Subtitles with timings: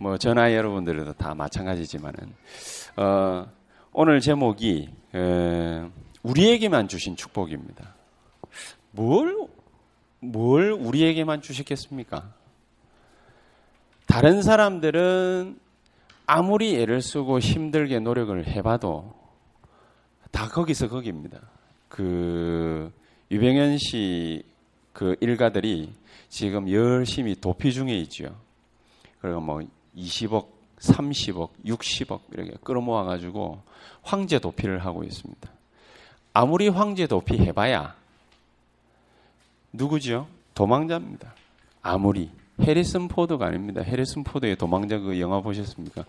[0.00, 0.02] 예.
[0.02, 2.34] 뭐 전화 여러분들도 다 마찬가지지만은
[2.96, 3.46] 어,
[3.92, 5.84] 오늘 제목이 에,
[6.22, 7.94] 우리에게만 주신 축복입니다.
[8.92, 9.48] 뭘,
[10.20, 12.32] 뭘 우리에게만 주셨겠습니까?
[14.06, 15.58] 다른 사람들은
[16.26, 19.14] 아무리 애를 쓰고 힘들게 노력을 해봐도
[20.30, 21.40] 다 거기서 거기입니다.
[21.88, 22.92] 그
[23.30, 24.48] 유병현 씨
[24.98, 25.92] 그 일가들이
[26.28, 28.34] 지금 열심히 도피 중에 있죠.
[29.20, 29.60] 그리고 뭐
[29.98, 30.46] 20억,
[30.78, 33.62] 30억, 60억 이렇게 끌어모아 가지고
[34.02, 35.50] 황제 도피를 하고 있습니다.
[36.32, 37.94] 아무리 황제 도피 해봐야
[39.72, 40.28] 누구죠?
[40.54, 41.34] 도망자입니다.
[41.82, 43.82] 아무리 해리슨 포드가 아닙니다.
[43.82, 46.04] 해리슨 포드의 도망자 그 영화 보셨습니까?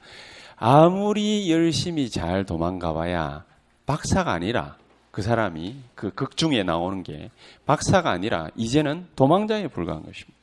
[0.55, 3.43] 아무리 열심히 잘 도망가봐야
[3.85, 4.77] 박사가 아니라
[5.11, 7.29] 그 사람이 그 극 중에 나오는 게
[7.65, 10.37] 박사가 아니라 이제는 도망자에 불과한 것입니다.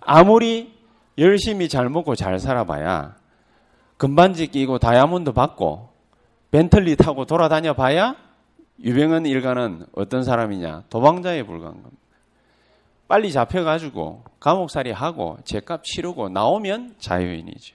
[0.00, 0.77] 아무리
[1.18, 3.16] 열심히 잘 먹고 잘 살아봐야
[3.96, 5.90] 금반지 끼고 다이아몬드 받고
[6.50, 8.16] 벤틀리 타고 돌아다녀 봐야
[8.80, 11.98] 유병헌 일가는 어떤 사람이냐 도망자에 불과한 겁니다.
[13.08, 17.74] 빨리 잡혀가지고 감옥살이 하고 죄값 치르고 나오면 자유인이죠.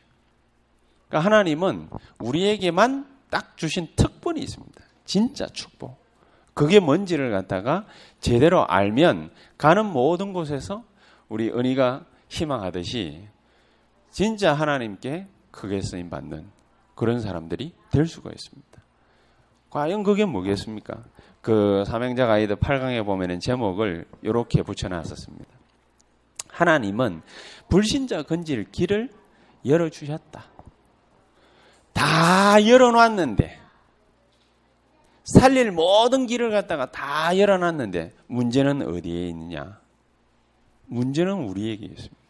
[1.10, 1.90] 그러니까 하나님은
[2.20, 4.82] 우리에게만 딱 주신 특권이 있습니다.
[5.06, 6.02] 진짜 축복.
[6.54, 7.86] 그게 뭔지를 갖다가
[8.20, 10.84] 제대로 알면 가는 모든 곳에서
[11.28, 13.28] 우리 은희가 희망하듯이
[14.14, 16.46] 진짜 하나님께 크게 쓰임 받는
[16.94, 18.82] 그런 사람들이 될 수가 있습니다.
[19.72, 21.04] 과연 그게 뭐겠습니까?
[21.42, 25.50] 그 사명자 가이드 8강에 보면은 제목을 이렇게 붙여놨었습니다.
[26.48, 27.24] 하나님은
[27.70, 29.10] 불신자 건질 길을
[29.66, 30.46] 열어주셨다.
[31.94, 33.60] 다 열어놨는데,
[35.24, 39.80] 살릴 모든 길을 갖다가 다 열어놨는데, 문제는 어디에 있느냐?
[40.86, 42.23] 문제는 우리에게 있습니다.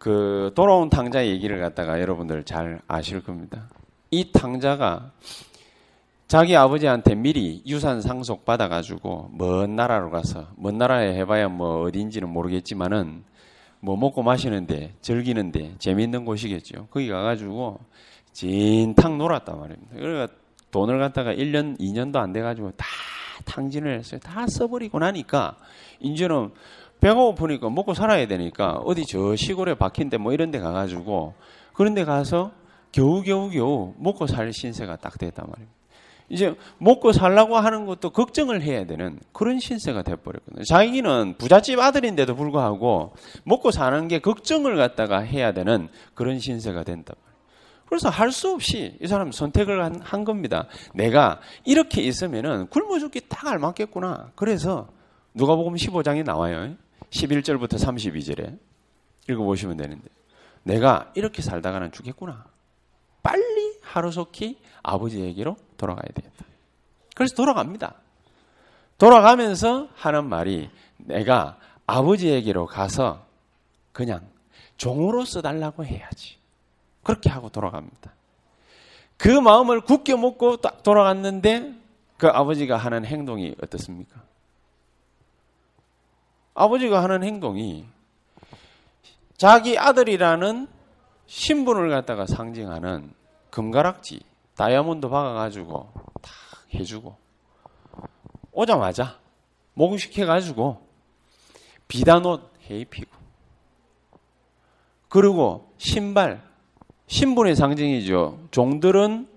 [0.00, 3.68] 그 돌아온 탕자 얘기를 갖다가 여러분들 잘 아실 겁니다.
[4.10, 5.12] 이 탕자가
[6.26, 13.24] 자기 아버지한테 미리 유산 상속 받아가지고 먼 나라로 가서 먼 나라에 해봐야 뭐 어딘지는 모르겠지만은
[13.80, 16.86] 뭐 먹고 마시는데 즐기는데 재미있는 곳이겠죠.
[16.90, 17.80] 거기 가가지고
[18.32, 19.96] 진탕 놀았단 말입니다.
[19.96, 20.32] 그러니까
[20.70, 22.86] 돈을 갖다가 1년, 2년도 안 돼가지고 다
[23.44, 24.18] 탕진을 했어요.
[24.20, 25.58] 다 써버리고 나니까
[26.00, 26.52] 이제는
[27.00, 31.34] 배가 고프니까 먹고 살아야 되니까 어디 저 시골에 박힌 데 뭐 이런 데 가가지고
[31.72, 32.52] 그런 데 가서
[32.92, 35.80] 겨우겨우 겨우 먹고 살 신세가 딱 됐단 말입니다.
[36.28, 40.62] 이제 먹고 살라고 하는 것도 걱정을 해야 되는 그런 신세가 돼버렸거든요.
[40.64, 47.14] 자기는 부잣집 아들인데도 불구하고 먹고 사는 게 걱정을 갖다가 해야 되는 그런 신세가 된다.
[47.86, 50.66] 그래서 할 수 없이 이 사람 선택을 한, 한 겁니다.
[50.94, 54.30] 내가 이렇게 있으면은 굶어 죽기 딱 알맞겠구나.
[54.36, 54.86] 그래서
[55.34, 56.74] 누가복음 15장에 나와요.
[57.10, 58.58] 11절부터 32절에
[59.28, 60.08] 읽어보시면 되는데
[60.62, 62.44] 내가 이렇게 살다가는 죽겠구나.
[63.22, 66.44] 빨리 하루속히 아버지에게로 돌아가야 되겠다.
[67.14, 67.94] 그래서 돌아갑니다.
[68.98, 73.26] 돌아가면서 하는 말이 내가 아버지에게로 가서
[73.92, 74.28] 그냥
[74.76, 76.36] 종으로 써달라고 해야지.
[77.02, 78.12] 그렇게 하고 돌아갑니다.
[79.16, 81.74] 그 마음을 굳게 먹고 딱 돌아갔는데
[82.16, 84.22] 그 아버지가 하는 행동이 어떻습니까?
[86.60, 87.86] 아버지가 하는 행동이
[89.38, 90.68] 자기 아들이라는
[91.24, 93.14] 신분을 갖다가 상징하는
[93.48, 94.20] 금가락지,
[94.56, 95.90] 다이아몬드 박아가지고
[96.20, 96.30] 다
[96.74, 97.16] 해주고
[98.52, 99.18] 오자마자
[99.72, 100.86] 목시켜가지고
[101.88, 103.10] 비단 옷 해입히고
[105.08, 106.42] 그리고 신발,
[107.06, 108.48] 신분의 상징이죠.
[108.50, 109.28] 종들은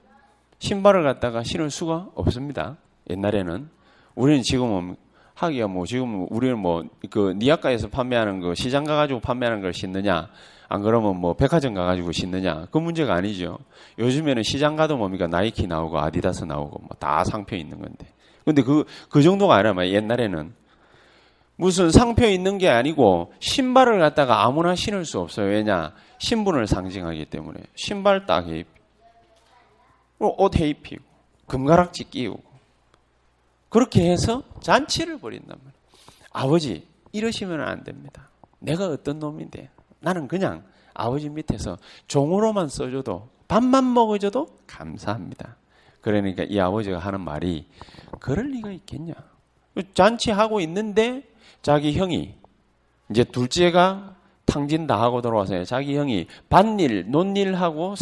[0.60, 2.76] 신발을 갖다가 신을 수가 없습니다.
[3.10, 3.70] 옛날에는
[4.16, 4.98] 우리는 지금은
[5.36, 10.30] 하기야 뭐 지금 우리는 뭐 그 니아카에서 판매하는 거 시장 가가지고 판매하는 걸 신느냐
[10.70, 13.60] 안 그러면 뭐 백화점 가가지고 신느냐 그 문제가 아니죠.
[14.00, 18.08] 요즘에는 시장 가도 뭡니까 나이키 나오고 아디다스 나오고 뭐 다 상표 있는 건데.
[18.46, 20.54] 근데 그, 그 정도가 아니라 옛날에는
[21.56, 25.48] 무슨 상표 있는 게 아니고 신발을 갖다가 아무나 신을 수 없어요.
[25.48, 25.94] 왜냐?
[26.18, 28.68] 신분을 상징하기 때문에 신발 딱 해입,
[30.20, 31.04] 옷 해 입히고
[31.48, 32.53] 금가락지 끼우고
[33.74, 35.74] 그렇게 해서 잔치를 벌인단 말이에요.
[36.32, 38.30] 아버지 이러시면 안 됩니다.
[38.60, 45.56] 내가 어떤 놈인데 나는 그냥 아버지 밑에서 종으로만 써줘도 밥만 먹어줘도 감사합니다.
[46.02, 47.66] 그러니까 이 아버지가 하는 말이
[48.20, 49.16] 그럴 리가 있겠냐?
[49.96, 51.24] 잔치하고 있는데
[51.64, 52.36] 자기 형이
[53.10, 54.16] 이제 둘째가
[54.46, 57.96] 탕진 다 하고 돌아와서 자기 형이 밭일, 논일 하고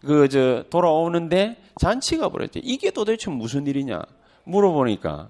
[0.00, 2.60] 그 저 돌아오는데 잔치가 벌어졌죠.
[2.62, 4.02] 이게 도대체 무슨 일이냐
[4.50, 5.28] 물어보니까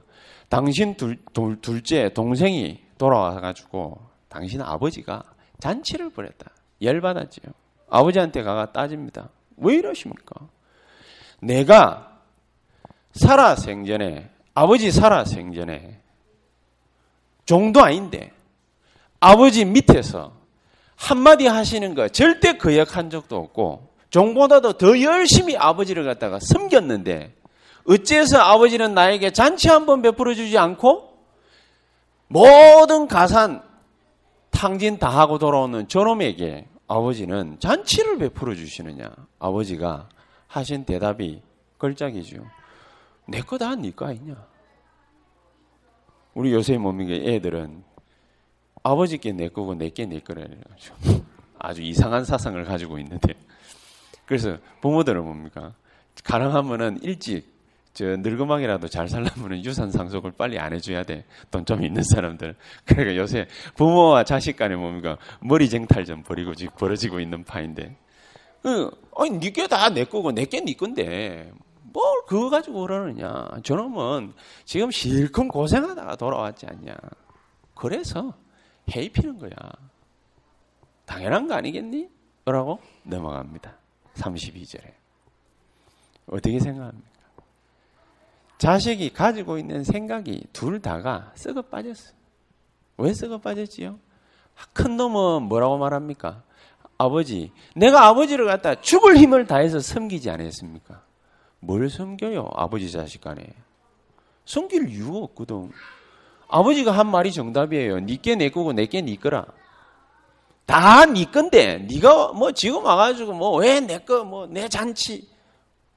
[0.49, 5.23] 당신 둘, 둘 둘 째 동생이 돌아와 가지고 당신 아버지가
[5.61, 6.51] 잔치를 벌였다.
[6.83, 7.53] 열받았지요.
[7.89, 9.29] 아버지한테 가가 따집니다.
[9.57, 10.49] 왜 이러십니까?
[11.41, 12.19] 내가
[13.13, 16.01] 살아 생전에 아버지 살아 생전에
[17.45, 18.33] 종도 아닌데
[19.19, 20.33] 아버지 밑에서
[20.97, 27.35] 한마디 하시는 거 절대 거역한 적도 없고 종보다도 더 열심히 아버지를 갖다가 섬겼는데
[27.87, 31.11] 어째서 아버지는 나에게 잔치 한 번 베풀어 주지 않고
[32.29, 33.63] 모든 가산
[34.51, 39.11] 탕진 다 하고 돌아오는 저놈에게 아버지는 잔치를 베풀어 주시느냐?
[39.39, 40.09] 아버지가
[40.49, 41.41] 하신 대답이
[41.79, 42.45] 걸작이죠.
[43.27, 44.35] 내 거다 니거 아니냐?
[46.35, 47.83] 우리 요새 몸이게 애들은
[48.83, 51.25] 아버지께 내 거고 내게 내 거라 가지고
[51.59, 53.35] 아주 이상한 사상을 가지고 있는데
[54.27, 55.75] 그래서 부모들은 뭡니까?
[56.25, 57.49] 가능하면은 일찍
[57.93, 61.25] 저 늙음하게라도 잘 살려면 유산 상속을 빨리 안 해줘야 돼.
[61.51, 62.55] 돈 좀 있는 사람들.
[62.87, 63.47] 그러니까 요새
[63.77, 65.17] 부모와 자식 간에 뭡니까?
[65.41, 67.97] 머리 쟁탈 좀 벌이고 벌어지고 있는 파인데.
[68.63, 71.51] 그, 아니, 니게 다 내 거고, 내게 니 건데,
[71.83, 73.49] 뭘 그거 가지고 그러느냐.
[73.65, 74.35] 저놈은
[74.67, 76.95] 지금 실컷 고생하다가 돌아왔지 않냐.
[77.75, 78.35] 그래서
[78.95, 79.51] 해이 피는 거야.
[81.07, 82.09] 당연한 거 아니겠니?
[82.45, 83.77] 라고 넘어갑니다.
[84.15, 84.93] 32절에.
[86.27, 87.09] 어떻게 생각합니까?
[88.61, 92.13] 자식이 가지고 있는 생각이 둘 다가 썩어 빠졌어.
[92.99, 93.99] 왜 썩어 빠졌지요?
[94.75, 96.43] 큰 놈은 뭐라고 말합니까?
[96.99, 101.01] 아버지, 내가 아버지를 갖다 죽을 힘을 다해서 섬기지 않았습니까?
[101.61, 102.51] 뭘 섬겨요?
[102.55, 103.47] 아버지 자식 간에.
[104.45, 105.73] 섬길 이유가 없거든.
[106.49, 108.01] 아버지가 한 말이 정답이에요.
[108.01, 109.47] 니께 내 거고 내께 니 거라.
[110.67, 115.30] 다 니 건데 니가 뭐 지금 와가지고 뭐 왜 내 거 뭐 내 잔치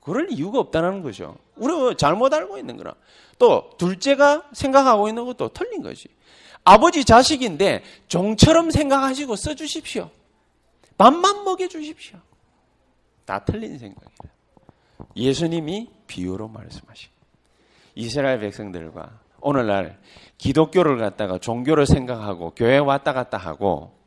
[0.03, 1.37] 그럴 이유가 없다는 거죠.
[1.55, 2.93] 우리가 잘못 알고 있는 거라.
[3.39, 6.09] 또 둘째가 생각하고 있는 것도 틀린 거지.
[6.65, 10.09] 아버지 자식인데 종처럼 생각하시고 써주십시오.
[10.97, 12.19] 밥만 먹여주십시오.
[13.25, 14.29] 다 틀린 생각이다.
[15.15, 17.07] 예수님이 비유로 말씀하시
[17.95, 19.99] 이스라엘 백성들과 오늘날
[20.37, 23.97] 기독교를 갖다가 종교를 생각하고 교회 왔다 갔다 하고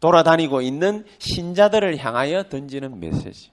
[0.00, 3.50] 돌아다니고 있는 신자들을 향하여 던지는 메시지.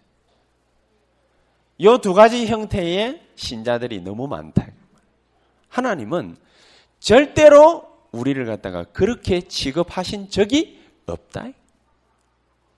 [1.77, 4.67] 이 두 가지 형태의 신자들이 너무 많다.
[5.69, 6.37] 하나님은
[6.99, 11.47] 절대로 우리를 갖다가 그렇게 취급하신 적이 없다.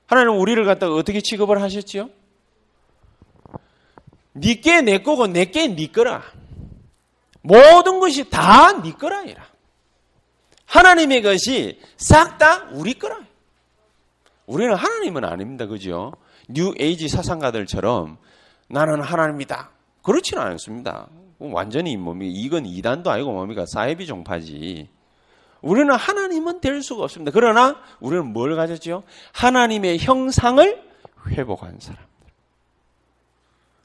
[0.07, 2.09] 하나님은 우리를 갖다가 어떻게 취급을 하셨지요?
[4.35, 6.23] 니께 내 거고 내께 니 거라.
[7.41, 9.45] 모든 것이 다 니 거라 이라.
[10.65, 13.19] 하나님의 것이 싹 다 우리 거라.
[14.47, 15.65] 우리는 하나님은 아닙니다.
[15.67, 16.13] 그죠?
[16.49, 18.17] 뉴 에이지 사상가들처럼
[18.67, 19.69] 나는 하나님이다.
[20.03, 21.07] 그렇지는 않습니다.
[21.39, 22.31] 완전히 뭡니까?
[22.35, 23.65] 이건 이단도 아니고 뭡니까?
[23.67, 24.89] 사이비 종파지.
[25.61, 27.31] 우리는 하나님은 될 수가 없습니다.
[27.33, 29.03] 그러나 우리는 뭘 가졌지요?
[29.33, 30.83] 하나님의 형상을
[31.29, 32.07] 회복한 사람들.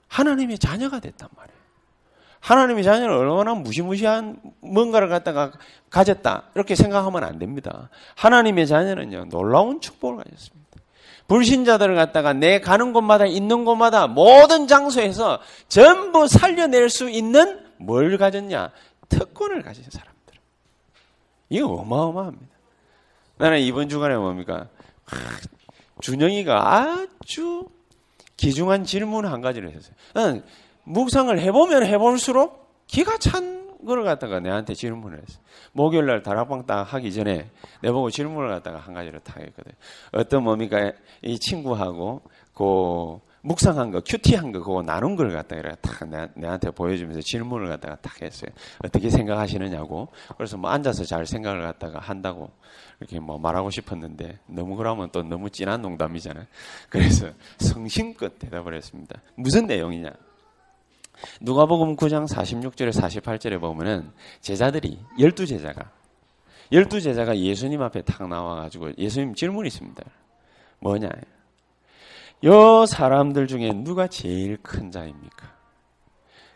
[0.09, 1.63] 하나님의 자녀가 됐단 말이에요.
[2.41, 5.53] 하나님의 자녀는 얼마나 무시무시한 뭔가를 갖다가
[5.91, 6.51] 가졌다.
[6.55, 7.89] 이렇게 생각하면 안 됩니다.
[8.17, 10.62] 하나님의 자녀는요, 놀라운 축복을 가졌습니다.
[11.33, 18.71] 불신자들을 갖다가 내 가는 곳마다 있는 곳마다 모든 장소에서 전부 살려낼 수 있는 뭘 가졌냐?
[19.09, 20.35] 특권을 가진 사람들.
[21.49, 22.55] 이거 어마어마합니다.
[23.39, 24.69] 나는 이번 주간에 뭡니까?
[26.03, 27.67] 준영이가 아주
[28.37, 30.43] 기중한 질문 한 가지를 했어요.
[30.85, 35.41] 묵상을 해보면 해볼수록 기가 찬 걸 갖다가 내한테 질문을 했어.
[35.73, 37.51] 목요일 날 다락방 딱 하기 전에
[37.83, 39.73] 내보고 질문을 갖다가 한 가지를 딱 했거든.
[40.13, 40.93] 어떤 뭡니까?
[41.23, 42.23] 이 친구하고
[42.55, 47.97] 그 묵상한 거, 큐티한 거, 그거 나눈 걸 갖다가 딱 내, 한테 보여주면서 질문을 갖다가
[47.97, 48.51] 딱 했어요.
[48.85, 50.09] 어떻게 생각하시느냐고.
[50.37, 52.51] 그래서 뭐 앉아서 잘 생각을 갖다가 한다고
[53.01, 56.47] 이렇게 뭐 말하고 싶었는데 너무 그러면 또 너무 진한 농담이잖아요.
[56.89, 59.21] 그래서 성심껏 대답을 했습니다.
[59.35, 60.13] 무슨 내용이냐?
[61.41, 64.11] 누가복음 9장 46절에 48절에 보면은
[64.41, 65.91] 제자들이 열두 제자가
[66.73, 70.03] 열두 제자가 예수님 앞에 탁 나와가지고 예수님 질문이 있습니다.
[70.81, 71.09] 뭐냐?
[72.45, 75.53] 요 사람들 중에 누가 제일 큰 자입니까?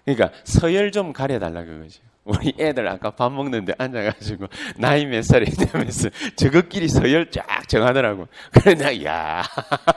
[0.04, 2.02] 그러니까 서열 좀 가려달라 그거죠.
[2.26, 8.26] 우리 애들 아까 밥 먹는데 앉아가지고 나이 몇 살이 되면서 저것끼리 서열 쫙 정하더라고.
[8.50, 9.44] 그래 내가 야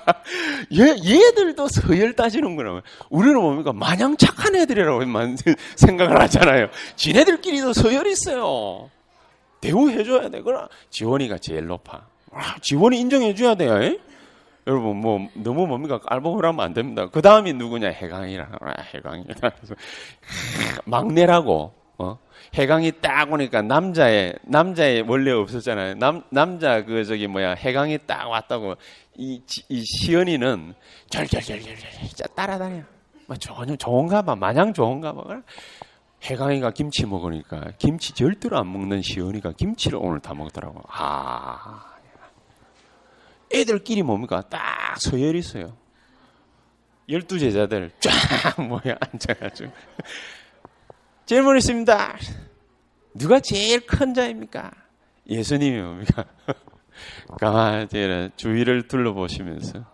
[0.72, 2.82] 얘, 얘들도 서열 따지는구나.
[3.10, 5.38] 우리는 뭡니까 마냥 착한 애들이라고만
[5.76, 6.68] 생각을 하잖아요.
[6.96, 8.92] 지네들끼리도 서열 있어요.
[9.60, 10.42] 대우해줘야 돼.
[10.42, 12.06] 그럼 지원이가 제일 높아.
[12.32, 13.82] 아, 지원이 인정해줘야 돼요.
[13.82, 13.98] 에?
[14.68, 17.10] 여러분 뭐 너무 뭡니까 깔보하면 안 됩니다.
[17.10, 19.74] 그 다음이 누구냐 해강이라 아, 해강이라 그래서
[20.86, 22.18] 막내라고 어?
[22.56, 25.96] 해강이 딱 오니까 남자의 남자의 원래 없었잖아요.
[25.96, 28.76] 남 남자 그 저기 뭐야 해강이 딱 왔다고
[29.18, 30.74] 이, 이 시연이는
[31.10, 32.84] 절절절절절 따라다녀.
[33.28, 34.36] 뭐 전혀 좋은가 봐.
[34.36, 35.42] 마냥 좋은가 봐.
[36.24, 40.82] 해강이가 김치 먹으니까 김치 절대로 안 먹는 시연이가 김치를 오늘 다 먹더라고.
[40.88, 41.86] 아.
[43.54, 44.42] 애들끼리 뭡니까?
[44.50, 45.76] 딱 서열 있어요.
[47.10, 49.72] 열두 제자들 쫙 모여 앉아가지고
[51.30, 52.18] 질문 있습니다.
[53.14, 54.72] 누가 제일 큰 자입니까?
[55.30, 56.26] 예수님이 뭡니까?
[57.40, 57.88] 가만히
[58.36, 59.86] 주위를 둘러보시면서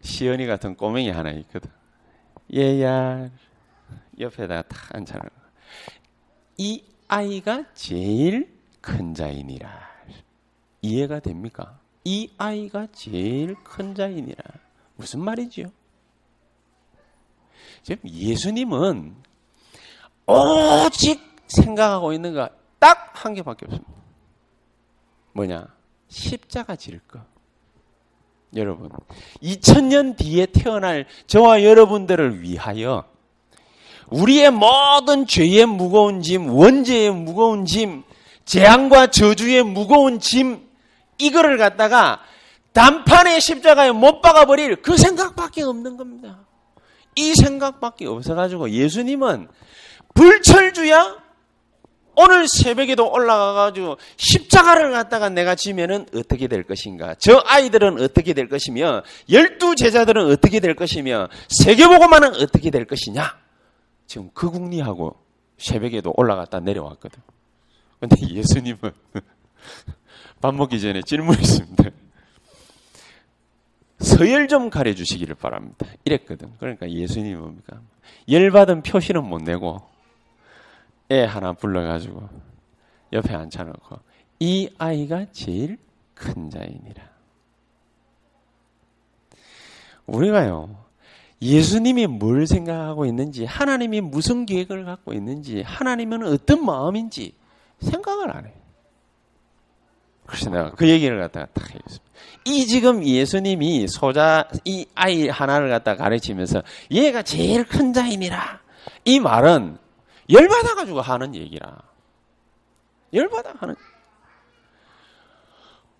[0.00, 1.70] 시연이 같은 꼬맹이 하나 있거든.
[2.54, 3.28] 얘야
[4.18, 5.28] 옆에다가 탁 앉아라.
[6.56, 8.50] 이 아이가 제일
[8.80, 9.90] 큰 자이니라.
[10.80, 11.78] 이해가 됩니까?
[12.04, 14.42] 이 아이가 제일 큰 자이니라.
[14.96, 15.70] 무슨 말이지요?
[18.04, 19.14] 예수님은
[20.26, 22.48] 오직 생각하고 있는 거
[22.82, 23.92] 딱 한 개밖에 없습니다.
[25.34, 25.68] 뭐냐?
[26.08, 27.20] 십자가 질 거.
[28.56, 28.90] 여러분,
[29.42, 33.04] 2000년 뒤에 태어날 저와 여러분들을 위하여
[34.08, 38.02] 우리의 모든 죄의 무거운 짐, 원죄의 무거운 짐,
[38.44, 40.68] 재앙과 저주의 무거운 짐,
[41.18, 42.20] 이거를 갖다가
[42.72, 46.40] 단판의 십자가에 못 박아버릴 그 생각밖에 없는 겁니다.
[47.14, 49.48] 이 생각밖에 없어가지고 예수님은
[50.14, 51.22] 불철주야?
[52.14, 57.14] 오늘 새벽에도 올라가가지고 십자가를 갖다가 내가 지면은 어떻게 될 것인가?
[57.18, 63.34] 저 아이들은 어떻게 될 것이며, 열두 제자들은 어떻게 될 것이며, 세계보고만은 어떻게 될 것이냐?
[64.06, 65.16] 지금 그 궁리하고
[65.56, 67.22] 새벽에도 올라갔다 내려왔거든.
[67.98, 68.78] 근데 예수님은
[70.42, 71.84] 밥 먹기 전에 질문이 있습니다.
[74.02, 75.86] 서열 좀 가려 주시기를 바랍니다.
[76.04, 76.52] 이랬거든.
[76.58, 77.80] 그러니까 예수님이 뭡니까?
[78.28, 79.80] 열받은 표시는 못 내고
[81.10, 82.28] 애 하나 불러가지고
[83.12, 83.98] 옆에 앉혀놓고
[84.40, 85.78] 이 아이가 제일
[86.14, 87.10] 큰 자이니라.
[90.06, 90.76] 우리가요,
[91.40, 97.34] 예수님이 뭘 생각하고 있는지, 하나님이 무슨 계획을 갖고 있는지, 하나님은 어떤 마음인지
[97.80, 98.61] 생각을 안 해요.
[100.32, 102.04] 그래서 내가 그 얘기를 갖다가 딱 해줬습니다.
[102.46, 108.60] 이 지금 예수님이 소자, 이 아이 하나를 갖다 가르치면서 얘가 제일 큰 자이니라.
[109.04, 109.76] 이 말은
[110.30, 111.76] 열받아 가지고 하는 얘기라.
[113.12, 113.76] 열받아 하는.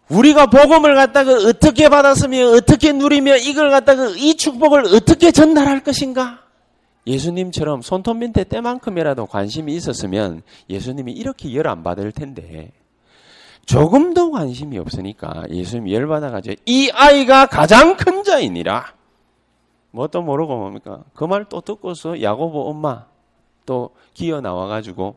[0.09, 6.41] 우리가 복음을 갖다가 어떻게 받았으며 어떻게 누리며 이걸 갖다가 이 축복을 어떻게 전달할 것인가?
[7.07, 12.73] 예수님처럼 손톱 밑에 때만큼이라도 관심이 있었으면 예수님이 이렇게 열 안 받을 텐데
[13.67, 18.95] 조금도 관심이 없으니까 예수님 열받아가지고 이 아이가 가장 큰 자이니라.
[19.93, 21.05] 뭣도 모르고 뭡니까?
[21.15, 23.07] 그 말 또 듣고서 야고보 엄마
[23.67, 25.17] 또 기어 나와가지고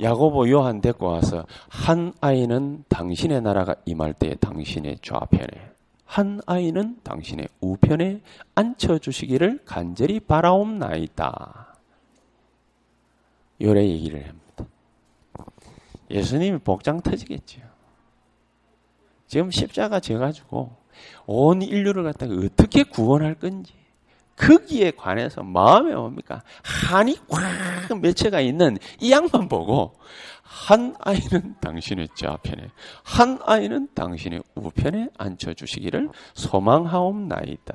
[0.00, 5.48] 야고보 요한 데리고 와서 한 아이는 당신의 나라가 임할 때 당신의 좌편에
[6.06, 8.20] 한 아이는 당신의 우편에
[8.54, 11.74] 앉혀주시기를 간절히 바라옵나이다.
[13.60, 14.64] 요래 얘기를 합니다.
[16.10, 17.60] 예수님이 복장 터지겠죠.
[19.26, 20.74] 지금 십자가 져가지고
[21.26, 23.74] 온 인류를 갖다가 어떻게 구원할 건지
[24.36, 26.42] 거기에 관해서 마음에 뭡니까?
[26.62, 29.94] 한이 꽉 맺혀가 있는 이 양만 보고
[30.42, 32.70] 한 아이는 당신의 좌편에
[33.02, 37.74] 한 아이는 당신의 우편에 앉혀주시기를 소망하옵나이다.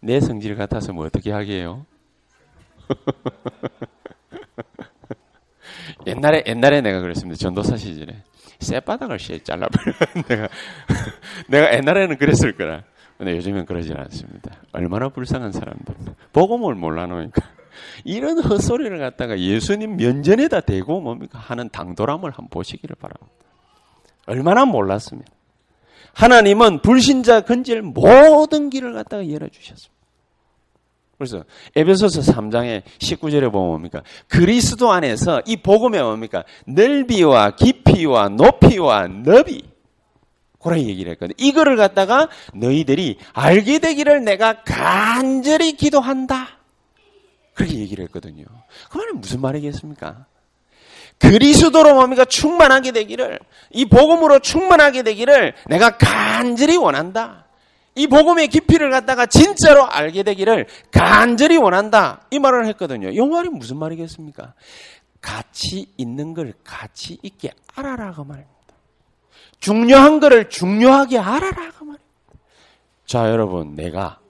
[0.00, 1.86] 내 성질 같아서 뭐 어떻게 하게요?
[6.06, 7.38] 옛날에 옛날에 내가 그랬습니다.
[7.38, 8.22] 전도사 시절에
[8.60, 9.92] 쇠바닥을 씨 잘라버려.
[10.28, 10.48] 내가
[11.48, 12.82] 내가 옛날에는 그랬을 거라.
[13.18, 14.60] 근데 요즘엔 그러진 않습니다.
[14.72, 15.94] 얼마나 불쌍한 사람들.
[16.32, 17.42] 복음을 몰라 놓으니까
[18.04, 23.32] 이런 헛소리를 갖다가 예수님 면전에다 대고 뭡니까 하는 당돌함을 한번 보시기를 바랍니다.
[24.26, 25.24] 얼마나 몰랐으면
[26.14, 29.95] 하나님은 불신자 건질 모든 길을 갖다가 열어주셨습니다.
[31.18, 31.44] 그래서
[31.74, 34.02] 에베소서 3장의 19절에 보면 뭡니까?
[34.28, 36.44] 그리스도 안에서 이 복음에 뭡니까?
[36.66, 39.62] 넓이와 깊이와 높이와 너비.
[40.60, 41.34] 그런 얘기를 했거든.
[41.38, 46.48] 이거를 갖다가 너희들이 알게 되기를 내가 간절히 기도한다.
[47.54, 48.44] 그렇게 얘기를 했거든요.
[48.90, 50.26] 그 말은 무슨 말이겠습니까?
[51.18, 52.26] 그리스도로 뭡니까?
[52.26, 53.38] 충만하게 되기를,
[53.70, 57.45] 이 복음으로 충만하게 되기를 내가 간절히 원한다.
[57.96, 62.20] 이 복음의 깊이를 갖다가 진짜로 알게 되기를 간절히 원한다.
[62.30, 63.08] 이 말을 했거든요.
[63.08, 64.54] 이 말이 무슨 말이겠습니까?
[65.20, 68.52] 가치 있는 걸 가치 있게 알아라 그 말입니다.
[69.58, 72.02] 중요한 거를 중요하게 알아라 그 말입니다.
[73.06, 74.20] 자 여러분 내가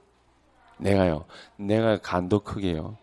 [0.78, 1.24] 내가요
[1.56, 2.98] 내가 간도 크게요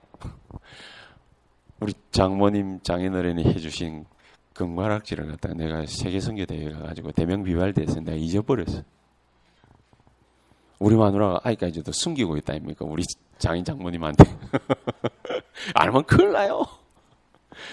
[1.80, 4.06] 우리 장모님 장인어른이 해주신
[4.54, 8.84] 금과락지를 갖다가 내가 세계선교 대회 가가지고 대명 비발대에서 내가 잊어버렸어.
[10.84, 12.84] 우리 마누라가 아직까지도 숨기고 있다 아닙니까?
[12.86, 13.04] 우리
[13.38, 14.24] 장인 장모님한테.
[15.76, 16.66] 알면 큰일 나요.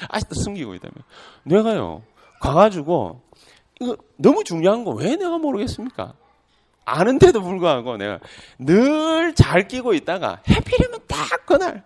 [0.08, 0.92] 아직도 숨기고 있다며.
[1.42, 2.02] 내가요,
[2.40, 3.20] 가가지고,
[3.80, 6.14] 이거 너무 중요한 거 왜 내가 모르겠습니까?
[6.84, 8.20] 아는데도 불구하고 내가
[8.58, 11.84] 늘 잘 끼고 있다가 해피리면 딱 그날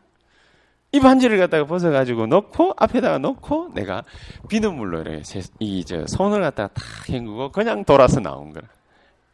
[0.93, 4.03] 이 반지를 갖다가 벗어가지고 넣고 앞에다가 놓고 내가
[4.49, 8.69] 비눗물로 이렇게 이저 손을 갖다가 탁 헹구고 그냥 돌아서 나온 거라.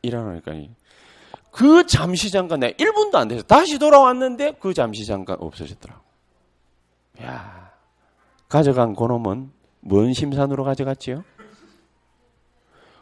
[0.03, 0.53] 일어나니까
[1.51, 6.01] 그 잠시 잠깐 내가 1분도 안 돼서 다시 돌아왔는데 그 잠시 잠깐 없어졌더라고.
[7.23, 7.73] 야
[8.49, 11.25] 가져간 그놈은 뭔 심산으로 가져갔지요?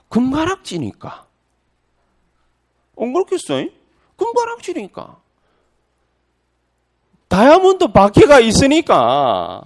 [0.09, 1.27] 금가락지니까.
[3.01, 3.69] 안 그렇겠어요?
[4.17, 5.21] 금가락지니까.
[7.29, 9.65] 다이아몬드 바퀴가 있으니까.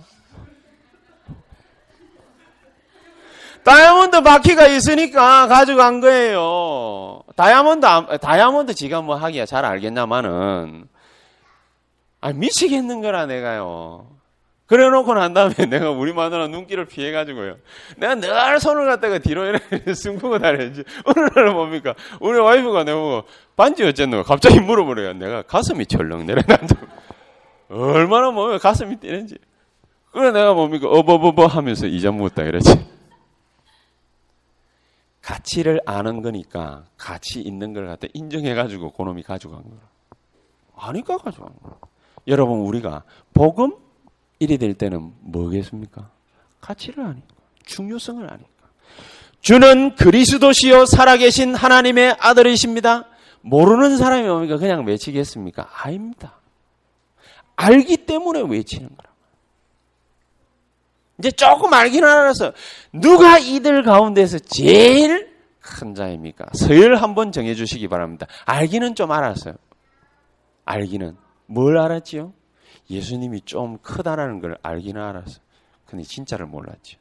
[3.65, 7.23] 다이아몬드 바퀴가 있으니까 가져간 거예요.
[7.37, 7.87] 다이아몬드,
[8.21, 10.89] 다이아몬드 지가 뭐 하기야 잘 알겠냐마는.
[12.21, 14.07] 아, 미치겠는 거라, 내가요.
[14.67, 17.57] 그래 놓고 난 다음에 내가 우리 마누라 눈길을 피해가지고요.
[17.99, 20.83] 내가 늘 손을 갖다가 뒤로 이렇게 숨고 다녔지.
[21.05, 21.95] 어느 날은 뭡니까?
[22.21, 24.23] 우리 와이프가 내보고 반지 어쨌노?
[24.23, 25.13] 갑자기 물어보래요.
[25.15, 26.87] 내가 가슴이 철렁 내려가지고.
[27.69, 29.37] 얼마나 뭐 가슴이 뛰는지.
[30.11, 30.89] 그래 내가 뭡니까?
[30.89, 33.02] 어버버버 하면서 이자 묻다 이러지.
[35.23, 39.81] 가치를 아는 거니까 가치 있는 걸 갖다 인정해가지고 그놈이 가져간 거라.
[40.77, 41.77] 아니까 가져간 거라.
[42.27, 43.77] 여러분 우리가 복음
[44.41, 46.11] 일이 될 때는 뭐겠습니까?
[46.61, 47.27] 가치를 아니까
[47.65, 48.49] 중요성을 아니까.
[49.41, 53.07] 주는 그리스도시요 살아계신 하나님의 아들이십니다.
[53.43, 54.57] 모르는 사람이 뭡니까?
[54.57, 55.69] 그냥 외치겠습니까?
[55.73, 56.39] 아닙니다.
[57.57, 59.12] 알기 때문에 외치는 거라.
[61.23, 62.53] 이제 조금 알기는 알아서
[62.93, 65.31] 누가 이들 가운데서 제일
[65.61, 66.47] 큰 자입니까?
[66.53, 68.27] 서열 한번 정해주시기 바랍니다.
[68.45, 69.55] 알기는 좀 알았어요.
[70.65, 72.33] 알기는 뭘 알았지요?
[72.91, 75.39] 예수님이 좀 크다라는 걸 알기는 알았어.
[75.87, 76.97] 근데 진짜를 몰랐지.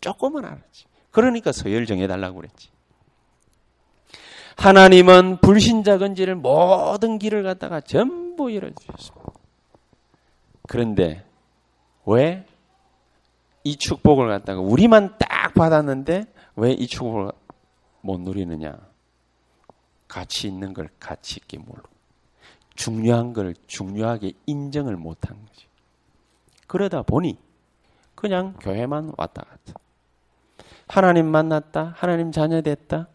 [0.00, 0.86] 조금은 알았지.
[1.12, 2.70] 그러니까 서열 정해달라고 그랬지.
[4.56, 9.32] 하나님은 불신자 건지를 모든 길을 갖다가 전부 열어주셨습니다.
[10.68, 11.24] 그런데
[12.04, 12.44] 왜
[13.70, 17.30] 이 축복을 갖다가 우리만 딱 받았는데 왜 이 축복을
[18.02, 18.76] 못 누리느냐?
[20.08, 21.88] 가치 있는 걸 가치 있게 모르고
[22.74, 25.66] 중요한 걸 중요하게 인정을 못한 거지.
[26.66, 27.38] 그러다 보니
[28.14, 29.74] 그냥 교회만 왔다 갔다.
[30.88, 31.94] 하나님 만났다.
[31.96, 33.08] 하나님 자녀 됐다.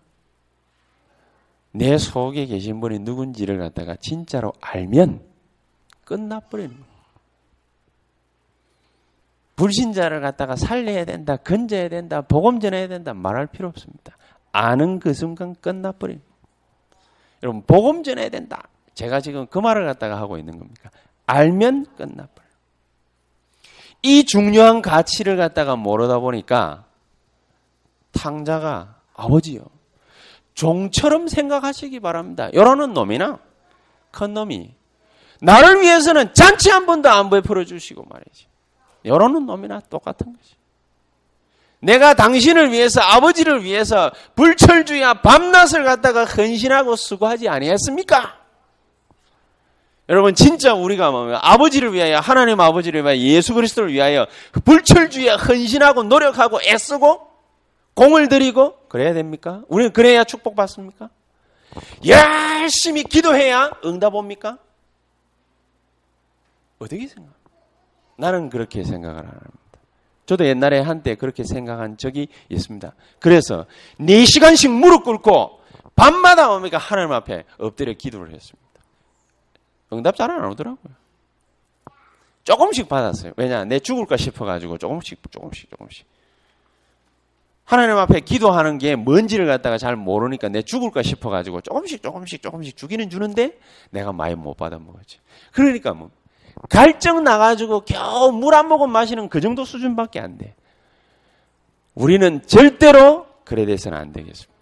[1.71, 5.21] 내 속에 계신 분이 누군지를 갖다가 진짜로 알면
[6.05, 6.94] 끝나버리는 거예요.
[9.55, 14.17] 불신자를 갖다가 살려야 된다, 건져야 된다, 복음 전해야 된다 말할 필요 없습니다.
[14.51, 16.21] 아는 그 순간 끝나버린.
[17.43, 18.63] 여러분 복음 전해야 된다.
[18.93, 20.89] 제가 지금 그 말을 갖다가 하고 있는 겁니까?
[21.27, 22.45] 알면 끝나버려.
[24.01, 26.85] 이 중요한 가치를 갖다가 모르다 보니까
[28.11, 29.61] 탕자가 아버지요.
[30.53, 32.49] 종처럼 생각하시기 바랍니다.
[32.53, 33.39] 요러는 놈이나
[34.11, 34.73] 큰 놈이
[35.41, 38.47] 나를 위해서는 잔치 한 번도 안 베풀어 주시고 말이지.
[39.05, 40.55] 요러는 놈이나 똑같은 거지.
[41.79, 48.39] 내가 당신을 위해서 아버지를 위해서 불철주야 밤낮을 갖다가 헌신하고 수고하지 아니했습니까?
[50.09, 54.27] 여러분 진짜 우리가 뭐 아버지를 위하여 하나님 아버지를 위하여 예수 그리스도를 위하여
[54.63, 57.27] 불철주야 헌신하고 노력하고 애쓰고
[57.95, 59.61] 공을 들이고 그래야 됩니까?
[59.67, 61.09] 우리는 그래야 축복받습니까?
[62.05, 64.57] 열심히 기도해야 응답 옵니까?
[66.79, 67.33] 어떻게 생각?
[68.17, 69.51] 나는 그렇게 생각을 안 합니다.
[70.25, 72.93] 저도 옛날에 한때 그렇게 생각한 적이 있습니다.
[73.19, 73.65] 그래서
[73.99, 75.59] 4시간씩 무릎 꿇고
[75.95, 76.77] 밤마다 뭡니까?
[76.77, 78.65] 하나님 앞에 엎드려 기도를 했습니다.
[79.93, 80.93] 응답 잘 안 오더라고요.
[82.43, 83.33] 조금씩 받았어요.
[83.37, 83.65] 왜냐?
[83.65, 86.05] 내 죽을까 싶어가지고 조금씩, 조금씩, 조금씩.
[87.63, 93.09] 하나님 앞에 기도하는 게 뭔지를 갖다가 잘 모르니까 내 죽을까 싶어가지고 조금씩, 조금씩, 조금씩 주기는
[93.09, 93.57] 주는데
[93.89, 95.17] 내가 많이 못 받아먹었지.
[95.51, 96.11] 그러니까 뭐,
[96.69, 100.55] 갈증 나가지고 겨우 물 한 모금 마시는 그 정도 수준밖에 안 돼.
[101.93, 104.53] 우리는 절대로 그래 돼서는 안 되겠습니다.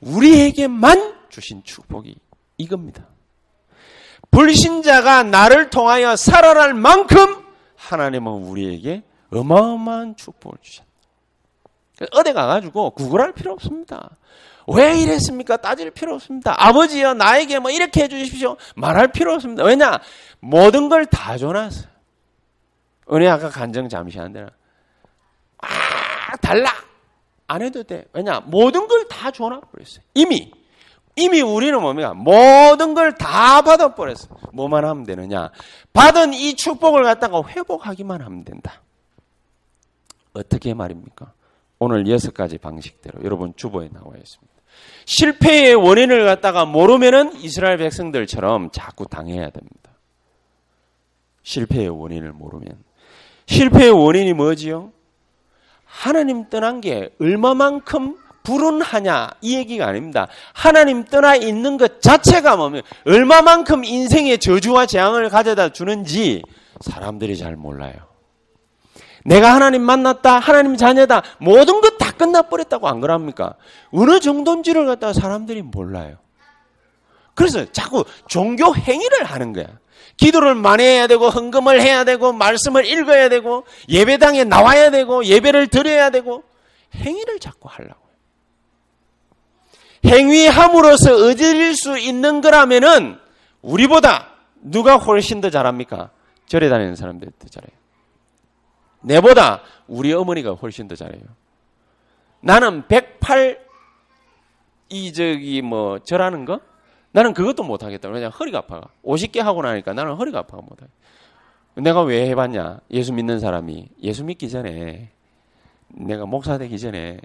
[0.00, 2.16] 우리에게만 주신 축복이
[2.58, 3.06] 이겁니다.
[4.30, 7.44] 불신자가 나를 통하여 살아날 만큼
[7.76, 10.86] 하나님은 우리에게 어마어마한 축복을 주셨다.
[12.12, 14.10] 어디 가가지고 구걸할 필요 없습니다.
[14.68, 15.56] 왜 이랬습니까?
[15.58, 16.54] 따질 필요 없습니다.
[16.58, 18.56] 아버지여 나에게 뭐 이렇게 해주십시오.
[18.76, 19.64] 말할 필요 없습니다.
[19.64, 20.00] 왜냐?
[20.40, 21.86] 모든 걸 다 줘놨어요.
[23.12, 24.48] 은혜 아까 간증 잠시 한 대나.
[25.58, 26.70] 아 달라.
[27.46, 28.04] 안 해도 돼.
[28.12, 28.40] 왜냐?
[28.40, 30.02] 모든 걸 다 줘놔버렸어요.
[30.14, 30.50] 이미.
[31.18, 32.12] 이미 우리는 뭡니까?
[32.12, 34.26] 모든 걸 다 받아버렸어.
[34.52, 35.50] 뭐만 하면 되느냐?
[35.92, 38.82] 받은 이 축복을 갖다가 회복하기만 하면 된다.
[40.34, 41.32] 어떻게 말입니까?
[41.78, 44.52] 오늘 여섯 가지 방식대로 여러분 주보에 나와 있습니다.
[45.06, 49.90] 실패의 원인을 갖다가 모르면은 이스라엘 백성들처럼 자꾸 당해야 됩니다.
[51.42, 52.76] 실패의 원인을 모르면.
[53.46, 54.92] 실패의 원인이 뭐지요?
[55.84, 60.28] 하나님 떠난 게 얼마만큼 불운하냐 이 얘기가 아닙니다.
[60.52, 66.42] 하나님 떠나 있는 것 자체가 뭐면 얼마만큼 인생의 저주와 재앙을 가져다 주는지
[66.80, 67.94] 사람들이 잘 몰라요.
[69.24, 71.75] 내가 하나님 만났다, 하나님 자녀다, 모든
[72.16, 73.54] 끝나버렸다고 안 그럽니까?
[73.92, 76.16] 어느 정도인지를 갖다가 사람들이 몰라요.
[77.34, 79.66] 그래서 자꾸 종교 행위를 하는 거야.
[80.16, 86.10] 기도를 많이 해야 되고, 헌금을 해야 되고, 말씀을 읽어야 되고, 예배당에 나와야 되고, 예배를 드려야
[86.10, 86.42] 되고,
[86.94, 88.00] 행위를 자꾸 하려고.
[90.06, 93.18] 행위함으로써 얻을 수 있는 거라면은,
[93.60, 94.30] 우리보다
[94.62, 96.10] 누가 훨씬 더 잘합니까?
[96.46, 97.76] 절에 다니는 사람들이 더 잘해요.
[99.02, 101.22] 내보다 우리 어머니가 훨씬 더 잘해요.
[102.46, 103.58] 나는 108,
[104.90, 106.60] 이, 저기, 뭐, 절하는 거?
[107.10, 108.08] 나는 그것도 못하겠다.
[108.08, 108.88] 왜냐 허리가 아파가.
[109.04, 110.86] 50개 하고 나니까 나는 허리가 아파가 못해.
[111.74, 112.78] 내가 왜 해봤냐?
[112.92, 113.88] 예수 믿는 사람이.
[114.00, 115.10] 예수 믿기 전에,
[115.88, 117.18] 내가 목사 되기 전에,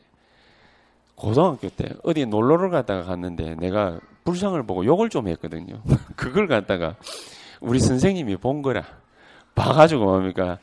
[1.14, 5.84] 고등학교 때 어디 놀러를 갔다가 갔는데 내가 불상을 보고 욕을 좀 했거든요.
[6.18, 6.96] 그걸 갖다가
[7.60, 8.84] 우리 선생님이 본 거라.
[9.54, 10.58] 봐가지고 뭡니까?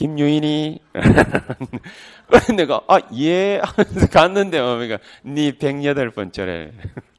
[0.00, 0.80] 김유인이
[2.56, 3.60] 내가 아예
[4.10, 4.96] 갔는데 뭡니까?
[5.22, 6.72] 네 108번째래.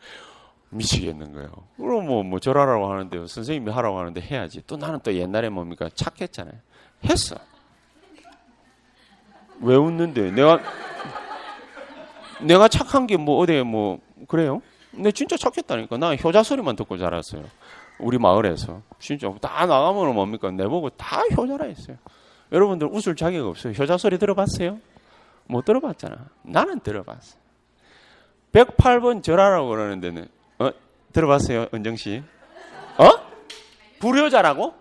[0.70, 1.52] 미치겠는 거예요.
[1.78, 4.64] 그럼 뭐, 뭐, 절하라고 하는데, 선생님이 하라고 하는데 해야지.
[4.66, 5.90] 또 나는 또 옛날에 뭡니까?
[5.94, 6.56] 착했잖아요.
[7.06, 7.36] 했어.
[9.60, 10.32] 왜 웃는데?
[10.32, 10.60] 내가,
[12.40, 14.62] 내가 착한 게 뭐, 어디에 뭐, 그래요?
[14.92, 15.98] 근데 진짜 착했다니까.
[15.98, 17.44] 나 효자 소리만 듣고 자랐어요.
[18.00, 18.82] 우리 마을에서.
[18.98, 20.50] 진짜 다 나가면 뭡니까?
[20.50, 21.98] 내보고 다 효자라 했어요.
[22.52, 23.74] 여러분들 웃을 자격 없어요.
[23.74, 24.80] 효자 소리 들어봤어요?
[25.48, 26.30] 못 들어봤잖아.
[26.44, 27.38] 나는 들어봤어.
[28.52, 30.28] 108번 절하라고 그러는 데는
[30.60, 30.70] 어?
[31.14, 32.22] 들어봤어요, 은정 씨?
[32.98, 33.10] 어?
[34.00, 34.74] 불효자라고?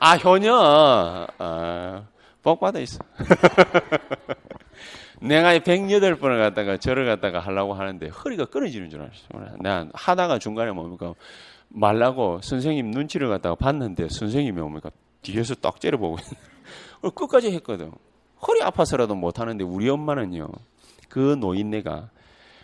[0.00, 1.26] 아, 효녀.
[1.38, 2.04] 아,
[2.42, 2.98] 복 받아 있어.
[5.20, 9.56] 내가 108번을 갖다가 절을 갖다가 하려고 하는데 허리가 끊어지는 줄 알았어.
[9.60, 11.14] 내가 하다가 중간에 뭡니까?
[11.68, 14.90] 말라고 선생님 눈치를 갖다가 봤는데 선생님이 뭡니까?
[15.28, 16.16] 뒤에서 딱 째려보고
[17.14, 17.92] 끝까지 했거든.
[18.46, 20.48] 허리 아파서라도 못하는데 우리 엄마는요.
[21.08, 22.10] 그 노인네가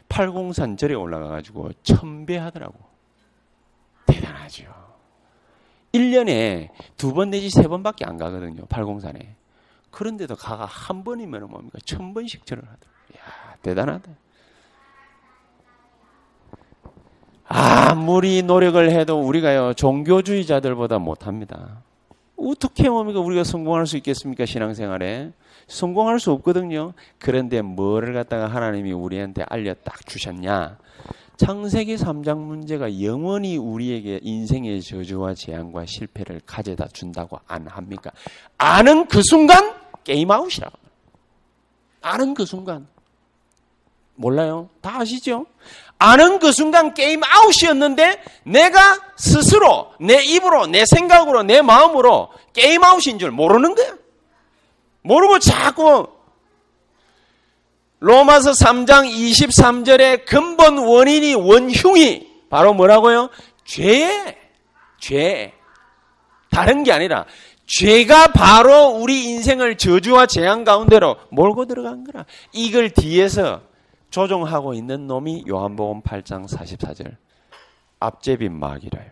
[0.08, 2.74] 팔공산 절에 올라가가지고 천배하더라고.
[4.06, 4.64] 대단하죠.
[5.92, 8.64] 1년에 두 번 내지 세 번밖에 안 가거든요.
[8.66, 9.36] 팔공산에.
[9.90, 11.78] 그런데도 가가 한 번이면 뭡니까?
[11.84, 12.90] 천 번씩 절을 하더라고.
[13.18, 14.10] 야 대단하다.
[17.46, 21.82] 아무리 노력을 해도 우리가요, 종교주의자들보다 못합니다.
[22.36, 23.20] 어떻게 뭡니까?
[23.20, 24.46] 우리가 성공할 수 있겠습니까?
[24.46, 25.32] 신앙생활에.
[25.66, 26.92] 성공할 수 없거든요.
[27.18, 30.78] 그런데 뭐를 갖다가 하나님이 우리한테 알려 딱 주셨냐?
[31.36, 38.10] 창세기 3장 문제가 영원히 우리에게 인생의 저주와 재앙과 실패를 가져다 준다고 안 합니까?
[38.56, 40.78] 아는 그 순간 게임 아웃이라고.
[42.02, 42.86] 아는 그 순간.
[44.16, 44.68] 몰라요?
[44.80, 45.46] 다 아시죠?
[45.98, 53.18] 아는 그 순간 게임 아웃이었는데 내가 스스로 내 입으로 내 생각으로 내 마음으로 게임 아웃인
[53.18, 53.94] 줄 모르는 거야.
[55.02, 56.08] 모르고 자꾸
[58.00, 63.30] 로마서 3장 23절의 근본 원인이 원흉이 바로 뭐라고요?
[63.64, 64.36] 죄.
[65.00, 65.52] 죄.
[66.50, 67.24] 다른 게 아니라
[67.66, 72.26] 죄가 바로 우리 인생을 저주와 재앙 가운데로 몰고 들어간 거라.
[72.52, 73.62] 이걸 뒤에서
[74.14, 77.16] 조종하고 있는 놈이 요한복음 8장 44절
[77.98, 79.10] 앞제비 마귀라요.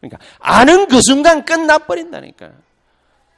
[0.00, 2.52] 그러니까 아는 그 순간 끝나버린다니까.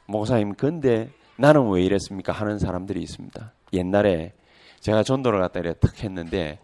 [0.05, 2.33] 목사님, 근데 나는 왜 이랬습니까?
[2.33, 3.51] 하는 사람들이 있습니다.
[3.73, 4.33] 옛날에
[4.79, 6.59] 제가 전도를 갔다 이래 탁 했는데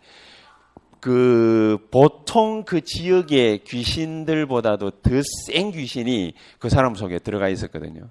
[1.00, 8.04] 그 보통 그 지역의 귀신들보다도 더 센 귀신이 그 사람 속에 들어가 있었거든요.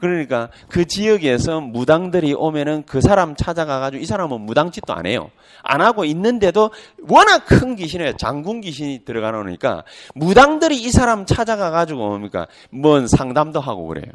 [0.00, 5.30] 그러니까 그 지역에서 무당들이 오면은 그 사람 찾아가가지고 이 사람은 무당짓도 안 해요.
[5.62, 6.70] 안 하고 있는데도
[7.08, 8.16] 워낙 큰 귀신이에요.
[8.16, 9.84] 장군 귀신이 들어가 놓으니까
[10.14, 12.46] 무당들이 이 사람 찾아가가지고 뭡니까?
[12.70, 14.12] 뭔 상담도 하고 그래요.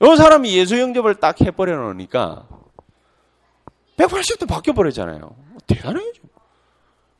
[0.00, 2.46] 이 사람이 예수 영접을 딱 해버려 놓으니까
[3.96, 5.34] 180도 바뀌어버렸잖아요.
[5.66, 6.12] 대단해요.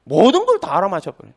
[0.04, 1.34] 모든 걸 다 알아맞혀버려요.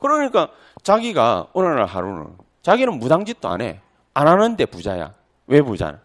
[0.00, 0.50] 그러니까
[0.82, 3.80] 자기가 어느 날 하루는 자기는 무당짓도 안 해.
[4.14, 5.14] 안 하는데 부자야.
[5.46, 6.00] 왜 부자나?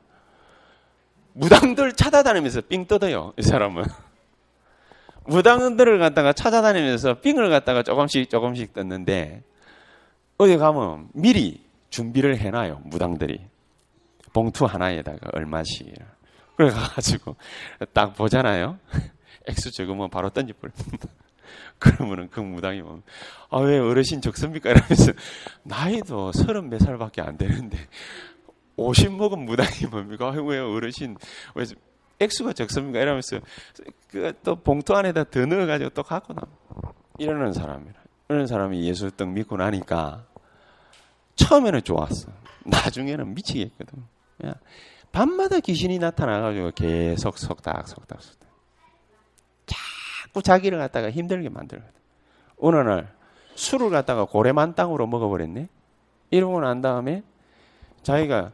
[1.33, 3.33] 무당들 찾아다니면서 삥 뜯어요.
[3.37, 3.83] 이 사람은.
[5.25, 9.43] 무당들을 갖다가 찾아다니면서 삥을 갖다가 조금씩 조금씩 뜯는데
[10.37, 12.81] 어디 가면 미리 준비를 해놔요.
[12.85, 13.41] 무당들이.
[14.33, 15.93] 봉투 하나에다가 얼마씩.
[16.55, 17.35] 그래 가지고
[17.93, 18.77] 딱 보잖아요.
[19.47, 21.07] 액수 적으면 바로 던져버립니다.
[21.79, 23.01] 그러면은 그 무당이 뭐,
[23.49, 24.71] 아, 왜 어르신 적습니까?
[24.71, 25.11] 이러면서,
[25.63, 27.77] 나이도 서른 몇 살밖에 안 되는데,
[28.77, 30.29] 50 먹은 무당이 뭡니까?
[30.29, 31.17] 왜 어르신,
[31.55, 31.65] 왜
[32.19, 32.99] 액수가 적습니까?
[32.99, 33.39] 이러면서,
[34.09, 36.41] 그 또 봉투 안에다 더 넣어가지고 또 갖고 나.
[37.17, 37.93] 이러는 사람이라.
[38.29, 40.25] 이런 사람이 예수 떡 믿고 나니까,
[41.35, 42.31] 처음에는 좋았어.
[42.65, 44.03] 나중에는 미치겠거든.
[44.37, 44.55] 그냥
[45.11, 48.42] 밤마다 귀신이 나타나가지고 계속 속닥, 속닥, 속닥.
[50.33, 51.93] 자꾸 자기를 갖다가 힘들게 만들거든.
[52.59, 53.13] 어느 날
[53.55, 55.69] 술을 갖다가 고래만 땅으로 먹어버렸네.
[56.31, 57.21] 이러고 난 다음에
[58.01, 58.51] 자기가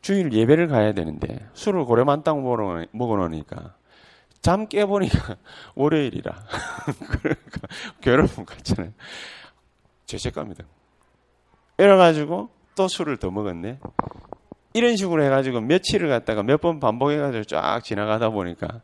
[0.00, 3.74] 주일 예배를 가야 되는데 술을 고래만 땅으로 먹어놓으니까
[4.40, 5.36] 잠 깨보니까
[5.76, 6.32] 월요일이라.
[7.20, 7.60] 그러니까
[8.00, 8.92] 괴로움 같잖아요.
[10.06, 10.64] 죄책감이다.
[11.78, 13.80] 이래가지고 또 술을 더 먹었네.
[14.72, 18.80] 이런 식으로 해가지고 며칠을 갖다가 몇 번 반복해가지고 쫙 지나가다 보니까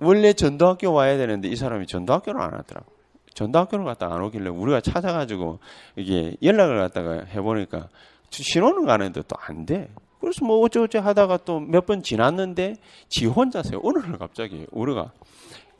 [0.00, 2.86] 원래 전도학교 와야 되는데 이 사람이 전도학교를 안 하더라고.
[3.34, 5.58] 전도학교를 갔다 안 오길래 우리가 찾아가지고
[5.96, 7.88] 이게 연락을 갖다가 해보니까
[8.30, 9.90] 신호는 가는데 또 안 돼.
[10.20, 12.76] 그래서 뭐 어쩌고저쩌 하다가 또 몇 번 지났는데
[13.08, 13.80] 지 혼자서요.
[13.82, 15.12] 어느 날 갑자기 우리가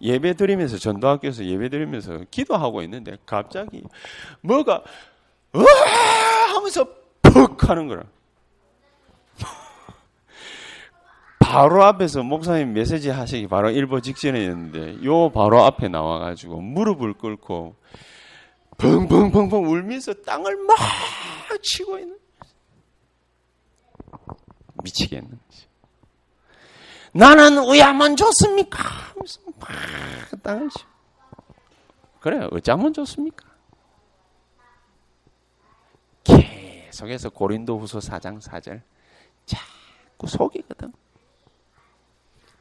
[0.02, 3.82] 예배 드리면서 전도학교에서 예배 드리면서 기도하고 있는데 갑자기
[4.42, 4.82] 뭐가
[5.54, 6.86] 으아 하면서
[7.22, 8.02] 퍽 하는 거라.
[11.46, 17.76] 바로 앞에서 목사님 메시지 하시기 바로 일보 직전이었는데 요 바로 앞에 나와가지고 무릎을 꿇고
[18.78, 20.76] 펑펑펑펑 울면서 땅을 막
[21.62, 22.18] 치고 있는
[24.82, 25.66] 미치겠는 거지.
[27.12, 28.82] 나는 왜야만 좋습니까?
[28.82, 30.90] 하면서 막 땅을 치고
[32.20, 33.46] 그래 어쩌면 좋습니까?
[36.24, 38.82] 계속해서 고린도후서 4장 4절
[39.46, 40.92] 자꾸 속이거든.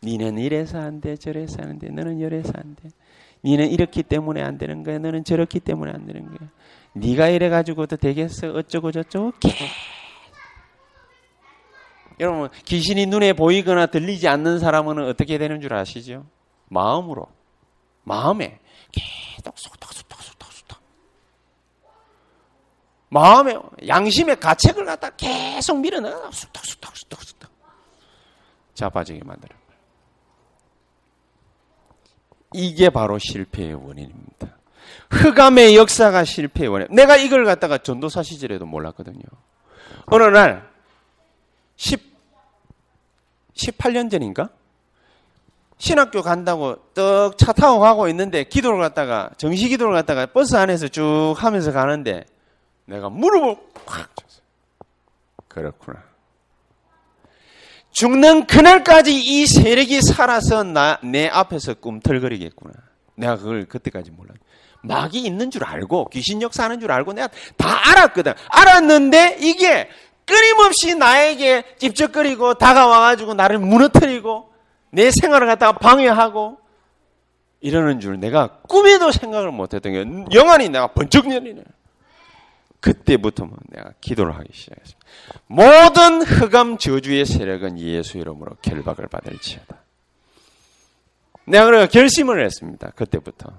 [0.06, 2.90] 니는 이래서 안 돼, 저래서 안 돼, 너는 이래서 안 돼.
[3.44, 6.50] 니는 이렇기 때문에 안 되는 거야, 너는 저렇기 때문에 안 되는 거야.
[6.94, 9.50] 네가 이래 가지고도 되겠어, 어쩌고 저쩌고 개.
[12.20, 16.26] 여러분 귀신이 눈에 보이거나 들리지 않는 사람은 어떻게 되는 줄 아시죠?
[16.70, 17.28] 마음으로,
[18.04, 18.60] 마음에
[18.92, 20.82] 계속 속닥속닥 속닥속닥.
[23.10, 27.52] 마음에 양심의 가책을 갖다 계속 밀어넣어 속닥속닥 속닥속닥
[28.76, 29.56] 자빠지게 만들어.
[32.56, 34.56] 이게 바로 실패의 원인입니다.
[35.10, 36.88] 흑암의 역사가 실패의 원인.
[36.92, 39.24] 내가 이걸 갖다가 전도사 시절에도 몰랐거든요.
[40.08, 40.68] 어느 날
[41.76, 42.02] 10,
[43.54, 44.50] 18년 전인가?
[45.78, 51.36] 신학교 간다고 떡 차 타고 가고 있는데 기도를 갖다가 정시 기도를 갖다가 버스 안에서 쭉
[51.38, 52.26] 하면서 가는데
[52.86, 54.42] 내가 무릎을 콱 쳤어요.
[55.50, 56.04] 그렇구나.
[57.96, 62.74] 죽는 그날까지 이 세력이 살아서 나, 내 앞에서 꿈틀거리겠구나.
[63.16, 64.36] 내가 그걸 그때까지 몰랐.
[64.84, 68.34] 막이 있는 줄 알고 귀신 역사하는 줄 알고 내가 다 알았거든.
[68.50, 69.90] 알았는데 이게
[70.26, 74.50] 끊임없이 나에게 찝쩍거리고 다가와가지고 나를 무너뜨리고
[74.92, 76.58] 내 생활을 갖다가 방해하고
[77.62, 81.64] 이러는 줄 내가 꿈에도 생각을 못했던 게 영안이 내가 번쩍 열리네.
[82.86, 85.06] 그때부터 내가 기도를 하기 시작했습니다.
[85.48, 89.82] 모든 흑암 저주의 세력은 예수 이름으로 결박을 받을지어다.
[91.48, 92.92] 내가 그래 결심을 했습니다.
[92.92, 93.52] 그때부터.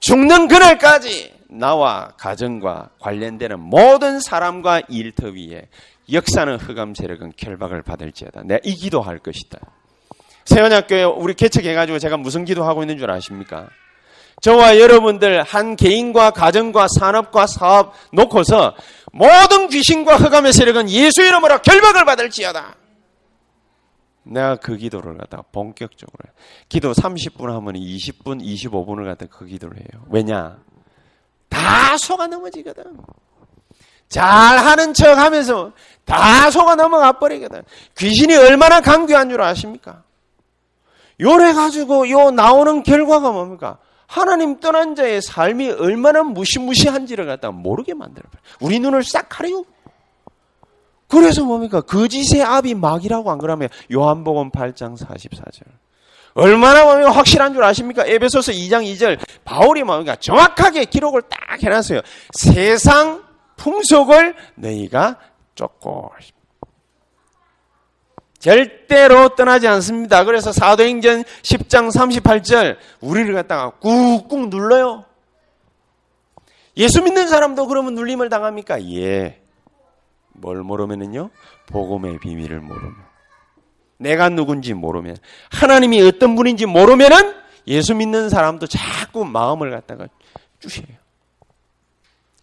[0.00, 5.68] 죽는 그날까지 나와 가정과 관련되는 모든 사람과 일터 위에
[6.12, 8.42] 역사는 흑암 세력은 결박을 받을지어다.
[8.42, 9.60] 내가 이 기도할 것이다.
[10.44, 13.70] 세원학교에 우리 개척해가지고 제가 무슨 기도하고 있는 줄 아십니까?
[14.40, 18.74] 저와 여러분들 한 개인과 가정과 산업과 사업 놓고서
[19.12, 22.76] 모든 귀신과 흑암의 세력은 예수 이름으로 결박을 받을지어다.
[24.24, 26.32] 내가 그 기도를 갖다가 본격적으로 해.
[26.68, 30.04] 기도 30분 하면 20분, 25분을 갖다가 그 기도를 해요.
[30.10, 30.58] 왜냐?
[31.48, 32.84] 다 속아 넘어지거든.
[34.08, 35.72] 잘 하는 척 하면서
[36.04, 37.62] 다 속아 넘어가 버리거든.
[37.96, 40.02] 귀신이 얼마나 강귀한 줄 아십니까?
[41.20, 43.78] 요래 가지고 요 나오는 결과가 뭡니까?
[44.08, 48.40] 하나님 떠난 자의 삶이 얼마나 무시무시한지를 갖다 모르게 만들어버려.
[48.60, 49.64] 우리 눈을 싹 가려요.
[51.08, 51.82] 그래서 뭡니까?
[51.82, 55.62] 거짓의 압이 막이라고 안 그러면 요한복음 8장 44절.
[56.34, 57.10] 얼마나 뭡니까?
[57.10, 58.04] 확실한 줄 아십니까?
[58.06, 59.18] 에베소서 2장 2절.
[59.44, 60.16] 바울이 뭡니까?
[60.16, 62.00] 정확하게 기록을 딱 해놨어요.
[62.32, 63.22] 세상
[63.56, 65.18] 풍속을 너희가
[65.54, 66.12] 쫓고
[68.38, 70.24] 절대로 떠나지 않습니다.
[70.24, 75.04] 그래서 사도행전 10장 38절 우리를 갖다가 꾹꾹 눌러요.
[76.76, 78.82] 예수 믿는 사람도 그러면 눌림을 당합니까?
[78.94, 79.40] 예.
[80.32, 81.30] 뭘 모르면은요?
[81.66, 82.94] 복음의 비밀을 모르면.
[83.98, 85.16] 내가 누군지 모르면.
[85.50, 87.34] 하나님이 어떤 분인지 모르면은
[87.66, 90.06] 예수 믿는 사람도 자꾸 마음을 갖다가
[90.60, 90.86] 주셔요.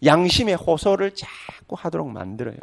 [0.04, 2.56] 양심의 호소를 자꾸 하도록 만들어요.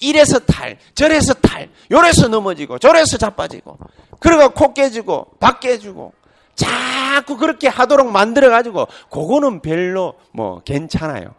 [0.00, 3.78] 이래서 탈, 저래서 탈, 요래서 넘어지고, 저래서 자빠지고,
[4.20, 6.12] 그러가 코 깨지고, 박 깨지고,
[6.54, 11.34] 자꾸 그렇게 하도록 만들어가지고, 그거는 별로 뭐 괜찮아요.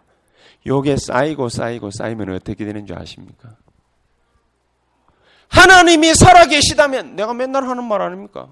[0.66, 3.56] 요게 쌓이고 쌓이고 쌓이면 어떻게 되는 줄 아십니까?
[5.48, 8.50] 하나님이 살아계시다면, 내가 맨날 하는 말 아닙니까?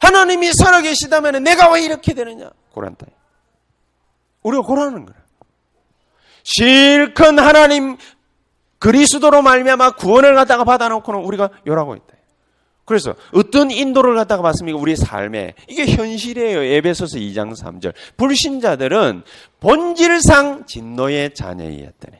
[0.00, 2.50] 하나님이 살아계시다면 내가 왜 이렇게 되느냐?
[2.72, 3.06] 고란다.
[4.42, 5.16] 우리가 고라는 거야.
[6.44, 7.96] 실컷 하나님
[8.78, 12.18] 그리스도로 말미암아 구원을 갖다가 받아놓고는 우리가 요라고 있다.
[12.84, 14.78] 그래서 어떤 인도를 갖다가 받습니까?
[14.78, 16.62] 우리 삶에 이게 현실이에요.
[16.62, 17.92] 에베소서 2장 3절.
[18.16, 19.24] 불신자들은
[19.60, 22.16] 본질상 진노의 자녀이었더니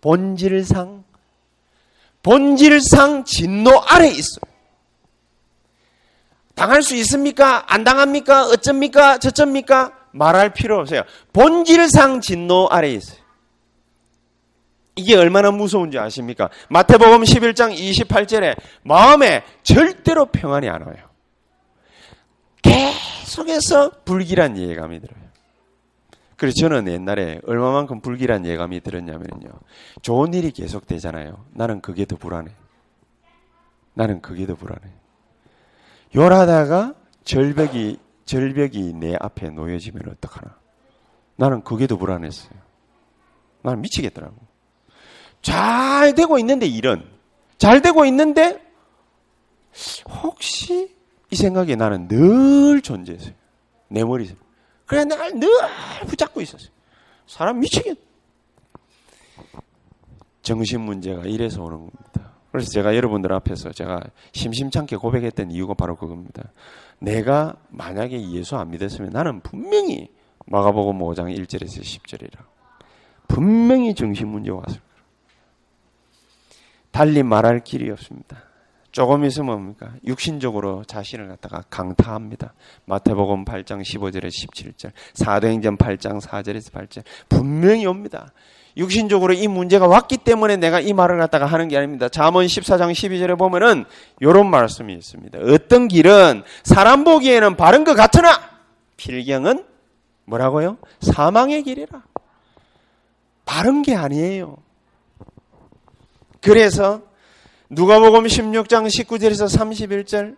[0.00, 1.04] 본질상
[2.22, 4.40] 본질상 진노 아래 있어요.
[6.54, 7.64] 당할 수 있습니까?
[7.66, 8.46] 안 당합니까?
[8.46, 9.18] 어쩝니까?
[9.18, 9.92] 저쩝니까?
[10.12, 11.02] 말할 필요 없어요.
[11.32, 13.25] 본질상 진노 아래 있어요.
[14.96, 16.48] 이게 얼마나 무서운지 아십니까?
[16.70, 20.96] 마태복음 11장 28절에 마음에 절대로 평안이 안 와요.
[22.62, 25.26] 계속해서 불길한 예감이 들어요.
[26.36, 29.50] 그래서 저는 옛날에 얼마만큼 불길한 예감이 들었냐면요.
[30.00, 31.44] 좋은 일이 계속 되잖아요.
[31.52, 32.50] 나는 그게 더 불안해.
[33.94, 34.90] 나는 그게 더 불안해.
[36.14, 40.56] 요하다가 절벽이, 절벽이 내 앞에 놓여지면 어떡하나.
[41.36, 42.52] 나는 그게 더 불안했어요.
[43.62, 44.36] 나는 미치겠더라고.
[45.46, 47.04] 잘 되고 있는데 일은
[47.56, 48.60] 잘 되고 있는데
[50.24, 50.92] 혹시
[51.30, 53.32] 이 생각에 나는 늘 존재했어요.
[53.88, 54.34] 내 머리에.
[54.86, 55.48] 그래 날 늘
[56.08, 56.70] 붙잡고 있었어요.
[57.28, 57.96] 사람 미치겠.
[60.42, 62.32] 정신 문제가 이래서 오는 겁니다.
[62.50, 64.00] 그래서 제가 여러분들 앞에서 제가
[64.32, 66.50] 심심찮게 고백했던 이유가 바로 그겁니다.
[66.98, 70.08] 내가 만약에 예수 안 믿었으면 나는 분명히
[70.46, 72.38] 마가복음 5장 1절에서 10절이라
[73.28, 74.80] 분명히 정신 문제가 왔을
[76.96, 78.38] 달리 말할 길이 없습니다.
[78.90, 79.90] 조금 있으면 뭡니까?
[80.06, 82.54] 육신적으로 자신을 갖다가 강타합니다.
[82.86, 88.32] 마태복음 8장 15절에 17절, 사도행전 8장 4절에서 8절 분명히 옵니다.
[88.78, 92.08] 육신적으로 이 문제가 왔기 때문에 내가 이 말을 갖다가 하는 게 아닙니다.
[92.08, 93.84] 잠언 14장 12절에 보면은
[94.20, 95.38] 이런 말씀이 있습니다.
[95.52, 98.30] 어떤 길은 사람 보기에는 바른 것 같으나
[98.96, 99.66] 필경은
[100.24, 100.78] 뭐라고요?
[101.00, 102.02] 사망의 길이라.
[103.44, 104.64] 바른 게 아니에요.
[106.46, 107.02] 그래서
[107.70, 110.36] 누가복음 16장 19절에서 31절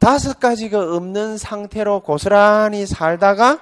[0.00, 3.60] 다섯 가지가 없는 상태로 고스란히 살다가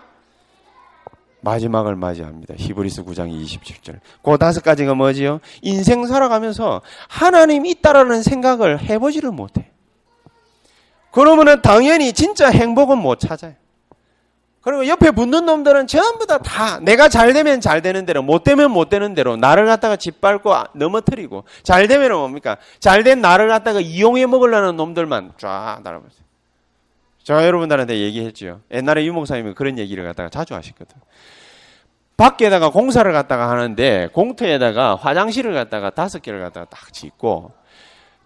[1.42, 2.54] 마지막을 맞이합니다.
[2.56, 4.00] 히브리스 9장 27절.
[4.22, 5.40] 그 다섯 가지가 뭐지요?
[5.60, 9.70] 인생 살아가면서 하나님 있다라는 생각을 해보지를 못해.
[11.12, 13.52] 그러면은 당연히 진짜 행복은 못 찾아요.
[14.64, 18.70] 그리고 옆에 붙는 놈들은 전부 다, 다 내가 잘 되면 잘 되는 대로, 못 되면
[18.70, 22.56] 못 되는 대로, 나를 갖다가 짓밟고 넘어뜨리고, 잘 되면 뭡니까?
[22.80, 26.24] 잘 된 나를 갖다가 이용해 먹으려는 놈들만 쫙 날아보세요.
[27.24, 28.60] 제가 여러분들한테 얘기했죠.
[28.70, 30.96] 옛날에 유목사님이 그런 얘기를 갖다가 자주 하셨거든.
[32.16, 37.52] 밖에다가 공사를 갖다가 하는데, 공터에다가 화장실을 갖다가 다섯 개를 갖다가 딱 짓고,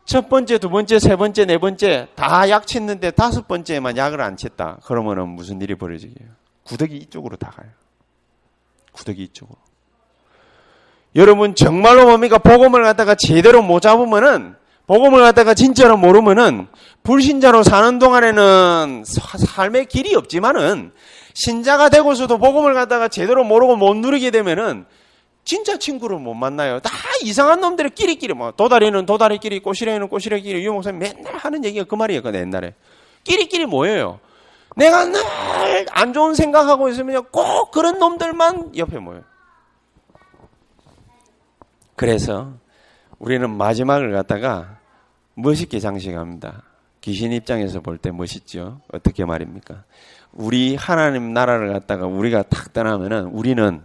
[0.08, 4.38] 첫 번째, 두 번째, 세 번째, 네 번째 다 약 쳤는데 다섯 번째만 약을 안
[4.38, 4.78] 쳤다.
[4.86, 6.28] 그러면은 무슨 일이 벌어지게요?
[6.64, 7.68] 구덕이 이쪽으로 다 가요.
[8.92, 9.58] 구덕이 이쪽으로.
[11.14, 12.38] 여러분 정말로 뭡니까?
[12.38, 14.54] 복음을 갖다가 제대로 못 잡으면은
[14.86, 16.68] 복음을 갖다가 진짜로 모르면은
[17.02, 20.90] 불신자로 사는 동안에는 삶의 길이 없지만은
[21.34, 24.86] 신자가 되고서도 복음을 갖다가 제대로 모르고 못 누리게 되면은
[25.48, 26.78] 진짜 친구를 못 만나요.
[26.80, 26.90] 다
[27.22, 32.38] 이상한 놈들의 끼리끼리 뭐 도다리는 도다리끼리 꼬시래는 꼬시래끼리 유 목사님 맨날 하는 얘기가 그 말이었거든
[32.40, 32.74] 옛날에.
[33.24, 34.20] 끼리끼리 모여요.
[34.76, 35.18] 내가 늘
[35.92, 39.22] 안 좋은 생각하고 있으면 꼭 그런 놈들만 옆에 모여요.
[41.96, 42.52] 그래서
[43.18, 44.76] 우리는 마지막을 갖다가
[45.34, 46.62] 멋있게 장식합니다.
[47.00, 48.82] 귀신 입장에서 볼 때 멋있죠.
[48.92, 49.84] 어떻게 말입니까?
[50.32, 53.82] 우리 하나님 나라를 갖다가 우리가 탁 떠나면은 우리는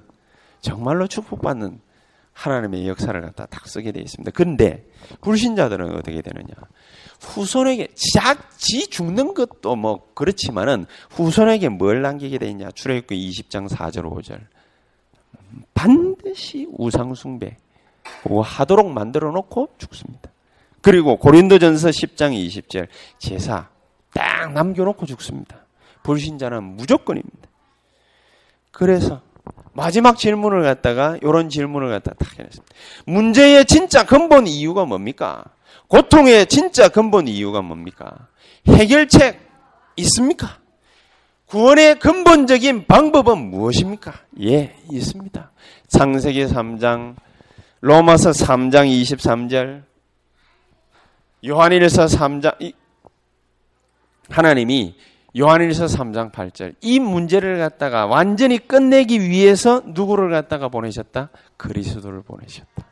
[0.64, 1.80] 정말로 축복받는
[2.32, 4.32] 하나님의 역사를 갖다 딱 쓰게 되어 있습니다.
[4.32, 4.88] 근데
[5.22, 6.53] 불신자들은 어떻게 되느냐?
[7.20, 12.72] 후손에게 작지 죽는 것도 뭐 그렇지만은 후손에게 뭘 남기게 되냐?
[12.72, 14.39] 출애굽기 20장 4절 5절
[15.76, 17.57] 반드시 우상 숭배
[18.43, 20.32] 하도록 만들어 놓고 죽습니다.
[20.82, 22.88] 그리고 고린도전서 10장 20절
[23.20, 23.70] 제사
[24.14, 25.57] 딱 남겨 놓고 죽습니다.
[26.03, 27.49] 불신자는 무조건입니다.
[28.72, 29.22] 그래서
[29.74, 32.76] 마지막 질문을 갖다가 이런 질문을 갖다 딱 해냈습니다.
[33.06, 35.44] 문제의 진짜 근본 이유가 뭡니까?
[35.88, 38.28] 고통의 진짜 근본 이유가 뭡니까?
[38.68, 39.39] 해결책
[39.98, 40.58] 있습니까?
[41.48, 44.14] 구원의 근본적인 방법은 무엇입니까?
[44.41, 45.52] 예, 있습니다.
[45.88, 47.16] 창세기 3장,
[47.82, 49.84] 로마서 3장 23절,
[51.46, 52.74] 요한일서 3장,
[54.30, 54.96] 하나님이
[55.38, 56.76] 요한일서 3장 8절.
[56.82, 61.30] 이 문제를 갖다가 완전히 끝내기 위해서 누구를 갖다가 보내셨다?
[61.58, 62.86] 그리스도를 보내셨다.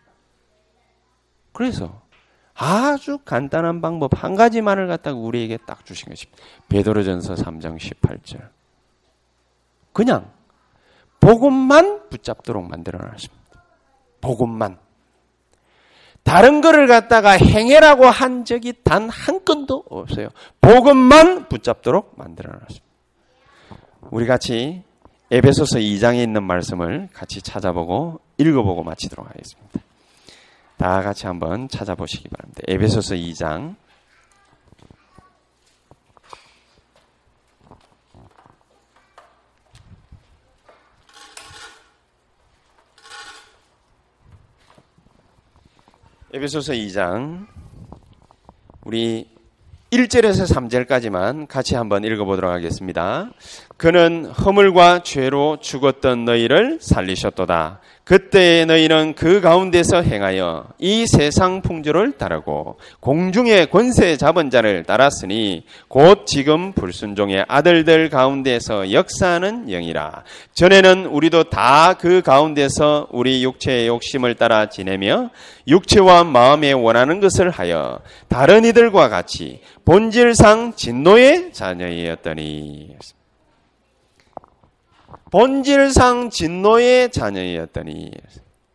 [1.53, 2.01] 그래서
[2.55, 6.41] 아주 간단한 방법 한 가지만을 갖다가 우리에게 딱 주신 것입니다.
[6.69, 8.49] 베드로전서 3장 18절.
[9.93, 10.31] 그냥
[11.19, 13.63] 복음만 붙잡도록 만들어 놨습니다.
[14.19, 14.77] 복음만.
[16.23, 20.29] 다른 거를 갖다가 행해라고 한 적이 단 한 건도 없어요.
[20.61, 22.85] 복음만 붙잡도록 만들어 놨습니다.
[24.11, 24.83] 우리 같이
[25.31, 29.79] 에베소서 2장에 있는 말씀을 같이 찾아보고 읽어보고 마치도록 하겠습니다.
[30.77, 32.61] 다 같이 한번 찾아보시기 바랍니다.
[32.67, 33.75] 에베소서 2장
[46.33, 47.45] 에베소서 2장
[48.85, 49.27] 우리
[49.91, 53.29] 1절에서 3절까지만 같이 한번 읽어보도록 하겠습니다.
[53.81, 57.79] 그는 허물과 죄로 죽었던 너희를 살리셨도다.
[58.03, 66.27] 그때 너희는 그 가운데서 행하여 이 세상 풍조를 따르고 공중의 권세 잡은 자를 따랐으니 곧
[66.27, 70.25] 지금 불순종의 아들들 가운데서 역사하는 영이라.
[70.53, 75.31] 전에는 우리도 다 그 가운데서 우리 육체의 욕심을 따라 지내며
[75.67, 83.20] 육체와 마음에 원하는 것을 하여 다른 이들과 같이 본질상 진노의 자녀이었더니
[85.31, 88.11] 본질상 진노의 자녀이었더니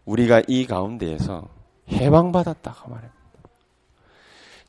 [0.06, 1.48] 우리가 이 가운데에서
[1.90, 3.16] 해방받았다고 말합니다.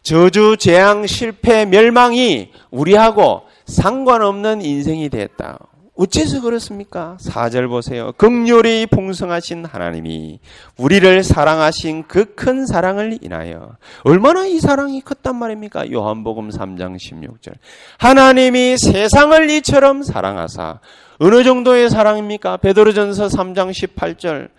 [0.04, 5.60] 저주, 재앙, 실패, 멸망이 우리하고 상관없는 인생이 됐다.
[5.98, 7.18] 어째서 그렇습니까?
[7.22, 8.12] 4절 보세요.
[8.18, 10.40] 극률이 풍성하신 하나님이
[10.78, 15.92] 우리를 사랑하신 그 큰 사랑을 인하여 얼마나 이 사랑이 컸단 말입니까?
[15.92, 17.54] 요한복음 3장 16절.
[17.98, 20.80] 하나님이 세상을 이처럼 사랑하사
[21.20, 22.58] 어느 정도의 사랑입니까?
[22.58, 24.50] 베드로전서 3장 18절.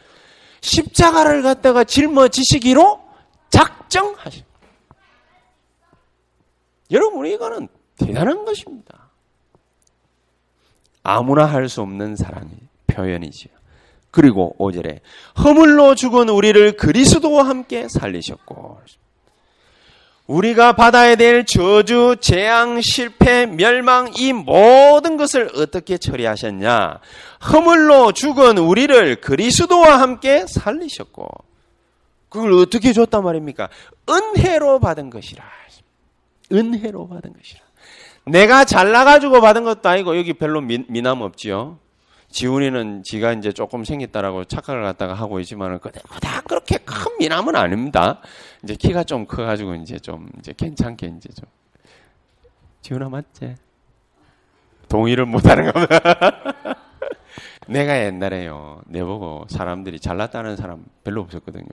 [0.61, 3.01] 십자가를 갖다가 짊어지시기로
[3.51, 4.49] 작정하십니다.
[6.91, 9.11] 여러분, 이거는 대단한 것입니다.
[11.03, 12.51] 아무나 할 수 없는 사랑의
[12.87, 13.53] 표현이지요.
[14.11, 15.01] 그리고 5절에
[15.43, 18.81] 허물로 죽은 우리를 그리스도와 함께 살리셨고
[20.29, 27.01] 우리가 받아야 될 저주, 재앙, 실패, 멸망 이 모든 것을 어떻게 처리하셨냐?
[27.51, 31.29] 허물로 죽은 우리를 그리스도와 함께 살리셨고
[32.29, 33.71] 그걸 어떻게 줬단 말입니까?
[34.09, 35.43] 은혜로 받은 것이라.
[36.53, 37.61] 은혜로 받은 것이라.
[38.27, 41.79] 내가 잘나가지고 받은 것도 아니고 여기 별로 미, 미남 없지요.
[42.31, 45.79] 지훈이는 지가 이제 조금 생겼다라고 착각을 갖다가 하고 있지만은
[46.21, 48.21] 다 그렇게 큰 미남은 아닙니다.
[48.63, 51.47] 이제 키가 좀 커가지고 이제 좀 이제 괜찮게 이제 좀
[52.83, 53.57] 지훈아 맞지?
[54.89, 55.99] 동의를 못하는 겁니다.
[57.69, 61.67] 내가 옛날에요, 내보고 사람들이 잘났다는 사람 별로 없었거든요.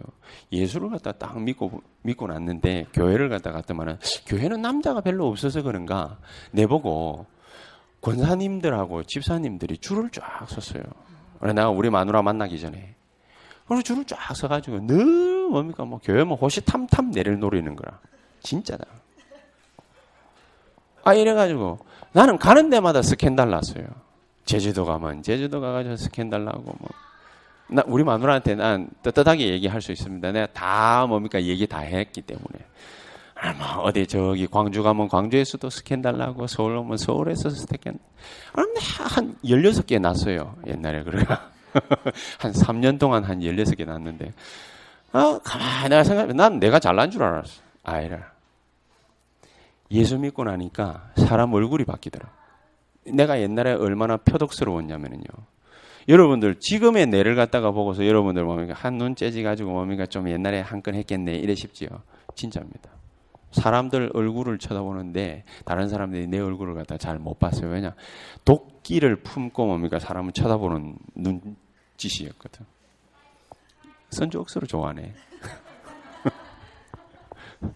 [0.52, 3.98] 예수를 갖다 딱 믿고, 믿고 났는데, 교회를 갖다 갔더만은,
[4.28, 6.18] 교회는 남자가 별로 없어서 그런가,
[6.52, 7.26] 내보고,
[8.06, 10.84] 권사님들하고 집사님들이 줄을 쫙 섰어요.
[11.42, 12.96] 내가 우리 마누라 만나기 전에.
[13.68, 18.00] 그리고 줄을 쫙 서가지고, 늘 뭡니까, 뭐, 교회 뭐, 호시 탐탐 내릴 노리는 거라.
[18.42, 18.86] 진짜다.
[21.04, 21.80] 아, 이래가지고,
[22.12, 23.86] 나는 가는 데마다 스캔들 났어요.
[24.46, 26.90] 제주도 가면 제주도 가가지고 스캔들 나고 뭐.
[27.68, 30.32] 나 우리 마누라한테 난 떳떳하게 얘기할 수 있습니다.
[30.32, 32.60] 내가 다 뭡니까 얘기 다 했기 때문에.
[33.36, 38.00] 아, 뭐 어디 저기 광주 가면 광주에서도 스캔들 나고 서울 오면 서울에서 스캔.
[38.54, 40.56] 한 16개 났어요.
[40.68, 41.52] 옛날에 그래가.
[42.40, 44.32] 한 3년 동안 한 16개 났는데.
[45.12, 46.34] 아, 가만히 내가 생각해.
[46.34, 47.62] 난 내가 잘난 줄 알았어.
[47.84, 48.32] 아이라.
[49.92, 52.28] 예수 믿고 나니까 사람 얼굴이 바뀌더라.
[53.08, 55.24] 내가 옛날에 얼마나 표독스러웠냐면요.
[56.08, 60.96] 여러분들 지금의 내를 갖다가 보고서 여러분들 뭡니까 한눈 째지 가지고 뭡니까 좀 옛날에 한 건
[60.96, 61.90] 했겠네 이러십지요.
[62.36, 62.90] 진짜입니다.
[63.56, 67.72] 사람들 얼굴을 쳐다보는데 다른 사람들이 내 얼굴을 갖다 잘 못 봤어요.
[67.72, 67.96] 왜냐
[68.44, 72.66] 도끼를 품고 뭡니까 사람을 쳐다보는 눈짓이었거든.
[74.10, 75.14] 선주옥수를 좋아하네.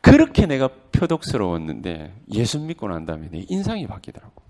[0.00, 4.42] 그렇게 내가 표독스러웠는데 예수 믿고 난 다음에 내 인상이 바뀌더라고.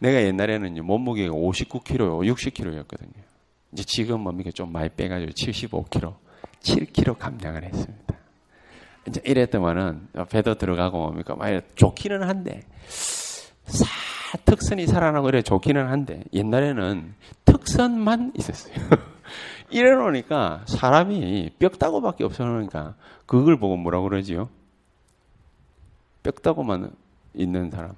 [0.00, 3.24] 내가 옛날에는 몸무게가 59kg, 60kg였거든요.
[3.72, 6.14] 이제 지금 뭡니까 좀 많이 빼가지고 75kg,
[6.60, 8.05] 7kg 감량을 했습니다.
[9.08, 13.84] 이제 이랬더만은 배도 들어가고 뭡니까 막 좋기는 한데 사
[14.44, 18.74] 특선이 살아나고 이래 좋기는 한데 옛날에는 특선만 있었어요.
[19.70, 22.94] 이래 놓으니까 사람이 뼈다고밖에 없어 놓으니까
[23.26, 24.48] 그걸 보고 뭐라고 그러지요?
[26.22, 26.92] 뼈다고만
[27.34, 27.94] 있는 사람.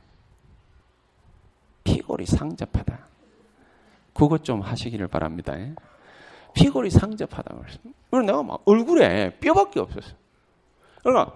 [1.84, 2.98] 피골이 상접하다.
[4.12, 5.54] 그것 좀 하시기를 바랍니다.
[6.54, 7.54] 피골이 상접하다.
[8.10, 10.14] 그래서 내가 막 얼굴에 뼈밖에 없었어.
[11.02, 11.32] 그러니까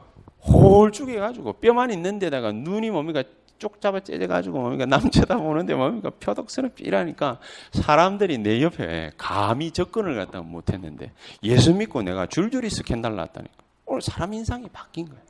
[0.46, 3.22] 홀쭉해 가지고 뼈만 있는 데다가 눈이 뭡니까
[3.58, 7.38] 쪽 잡아 째져 가지고 뭡니까 남 쳐다보는데 뭡니까 표독스럽게 이라니까
[7.70, 11.12] 사람들이 내 옆에 감히 접근을 갖다 못했는데
[11.44, 13.54] 예수 믿고 내가 줄줄이 스캔들 났다니까
[13.86, 15.22] 오늘 사람 인상이 바뀐 거예요.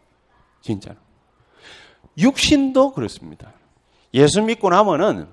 [0.63, 0.97] 진짜로.
[2.17, 3.53] 육신도 그렇습니다.
[4.15, 5.27] 예수 믿고 나면은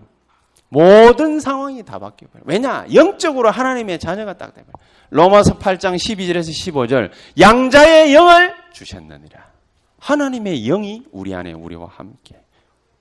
[0.68, 2.32] 모든 상황이 다 바뀌어요.
[2.43, 2.86] 왜냐?
[2.93, 4.70] 영적으로 하나님의 자녀가 딱 되면
[5.10, 9.52] 로마서 8장 12절에서 15절 양자의 영을 주셨느니라.
[10.00, 12.40] 하나님의 영이 우리 안에 우리와 함께.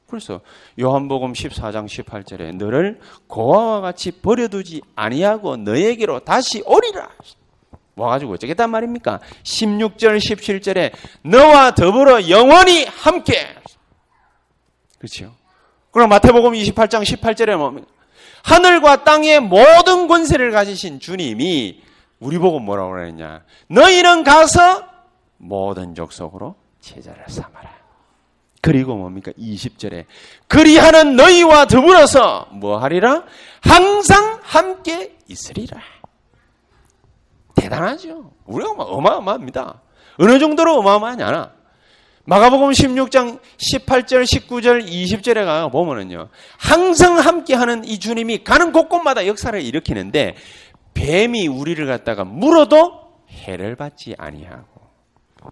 [0.07, 0.41] 그래서
[0.81, 7.11] 요한복음 14장 18절에 너를 고아와 같이 버려두지 아니하고 너에게로 다시 오리라.
[7.95, 9.21] 와가지고 어쩌겠단 말입니까?
[9.43, 10.93] 16절 17절에
[11.23, 13.55] 너와 더불어 영원히 함께.
[14.99, 15.35] 그렇죠?
[15.91, 17.89] 그럼 마태복음 28장 18절에 뭡니까?
[18.45, 21.83] 하늘과 땅의 모든 권세를 가지신 주님이
[22.21, 23.43] 우리 보고 뭐라고 그랬냐?
[23.69, 24.85] 너희는 가서
[25.39, 27.79] 모든 족속으로 제자를 삼아라.
[28.61, 29.33] 그리고 뭡니까?
[29.39, 30.05] 20절에
[30.47, 33.25] 그리하는 너희와 더불어서 뭐 하리라?
[33.63, 35.81] 항상 함께 있으리라.
[37.55, 38.33] 대단하죠.
[38.47, 39.81] 우리가 어마어마합니다.
[40.19, 41.53] 어느 정도로 어마어마하냐?
[42.25, 46.29] 마가복음 16장 18절, 19절, 20절에 가 보면은요.
[46.59, 50.35] 항상 함께 하는 이 주님이 가는 곳곳마다 역사를 일으키는데
[50.93, 54.78] 뱀이 우리를 갖다가 물어도 해를 받지 아니하고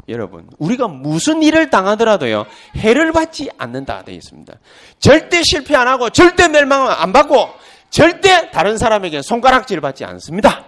[0.08, 4.54] 여러분, 우리가 무슨 일을 당하더라도요, 해를 받지 않는다 되어 있습니다.
[4.98, 7.50] 절대 실패 안 하고, 절대 멸망 안 받고,
[7.90, 10.64] 절대 다른 사람에게 손가락질 받지 않습니다.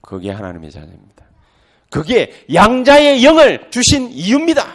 [0.00, 1.24] 그게 하나님의 자녀입니다.
[1.90, 4.66] 그게 양자의 영을 주신 이유입니다.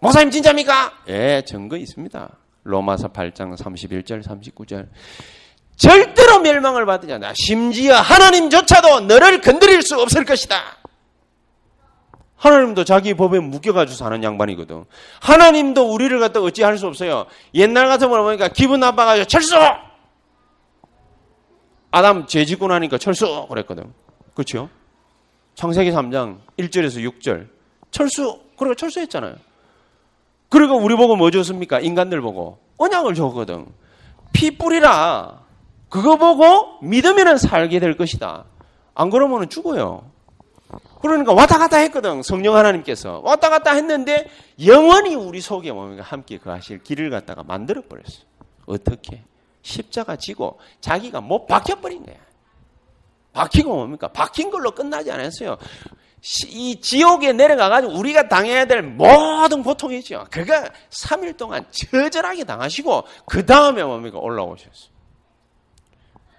[0.00, 0.92] 목사님 진짜입니까?
[1.08, 2.28] 예, 증거 있습니다.
[2.64, 4.88] 로마서 8장 31절, 39절.
[5.76, 7.32] 절대로 멸망을 받지 않아.
[7.34, 10.56] 심지어 하나님조차도 너를 건드릴 수 없을 것이다.
[12.42, 14.84] 하나님도 자기 법에 묶여가지고 사는 양반이거든.
[15.20, 17.26] 하나님도 우리를 갖다 어찌할 수 없어요.
[17.54, 19.54] 옛날 같으면 보니까 기분 나빠가지고 철수!
[21.92, 23.46] 아담 죄 짓고 나니까 철수!
[23.48, 23.92] 그랬거든.
[24.34, 24.68] 그렇죠?
[25.54, 27.46] 창세기 3장 1절에서 6절.
[27.92, 28.40] 철수!
[28.58, 29.36] 그리고 철수했잖아요.
[30.48, 31.78] 그리고 우리 보고 뭐 줬습니까?
[31.78, 32.58] 인간들 보고.
[32.76, 33.66] 언약을 줬거든.
[34.32, 35.42] 피 뿌리라.
[35.88, 38.46] 그거 보고 믿으면 살게 될 것이다.
[38.96, 40.10] 안 그러면 죽어요.
[41.02, 42.22] 그러니까 왔다 갔다 했거든.
[42.22, 43.20] 성령 하나님께서.
[43.24, 44.30] 왔다 갔다 했는데
[44.64, 46.02] 영원히 우리 속에 뭡니까?
[46.04, 48.22] 함께 그 하실 길을 갖다가 만들어 버렸어.
[48.66, 49.22] 어떻게?
[49.62, 52.16] 십자가 지고 자기가 못 박혀 버린 거야.
[53.32, 54.08] 박히고 뭡니까?
[54.08, 55.58] 박힌 걸로 끝나지 않았어요.
[56.46, 60.26] 이 지옥에 내려가가지고 우리가 당해야 될 모든 고통이죠.
[60.30, 64.18] 그가 3일 동안 처절하게 당하시고 그 다음에 뭡니까?
[64.18, 64.91] 올라오셨어요.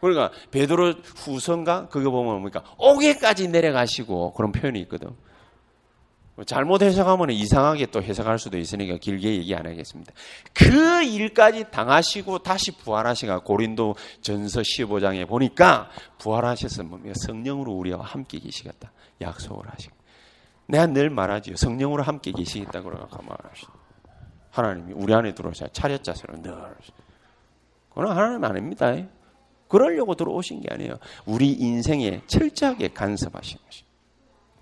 [0.03, 2.61] 그러니까 베드로 후선가 그거 보면 뭡니까?
[2.77, 5.15] 옥에까지 내려가시고 그런 표현이 있거든.
[6.45, 10.11] 잘못 해석하면 이상하게 또 해석할 수도 있으니까 길게 얘기 안 하겠습니다.
[10.51, 16.83] 그 일까지 당하시고 다시 부활하시가 고린도 전서 15장에 보니까 부활하셔서
[17.13, 18.91] 성령으로 우리와 함께 계시겠다.
[19.21, 19.95] 약속을 하시고.
[20.67, 21.55] 내가 늘 말하지요.
[21.55, 23.71] 성령으로 함께 계시겠다고 말하시고.
[24.49, 26.53] 하나님이 우리 안에 들어오셔 차렷자세로 늘.
[27.87, 28.91] 그건 하나님 아닙니다.
[29.73, 30.97] 그러려고 들어오신 게 아니에요.
[31.25, 33.91] 우리 인생에 철저하게 간섭하신 것입니다.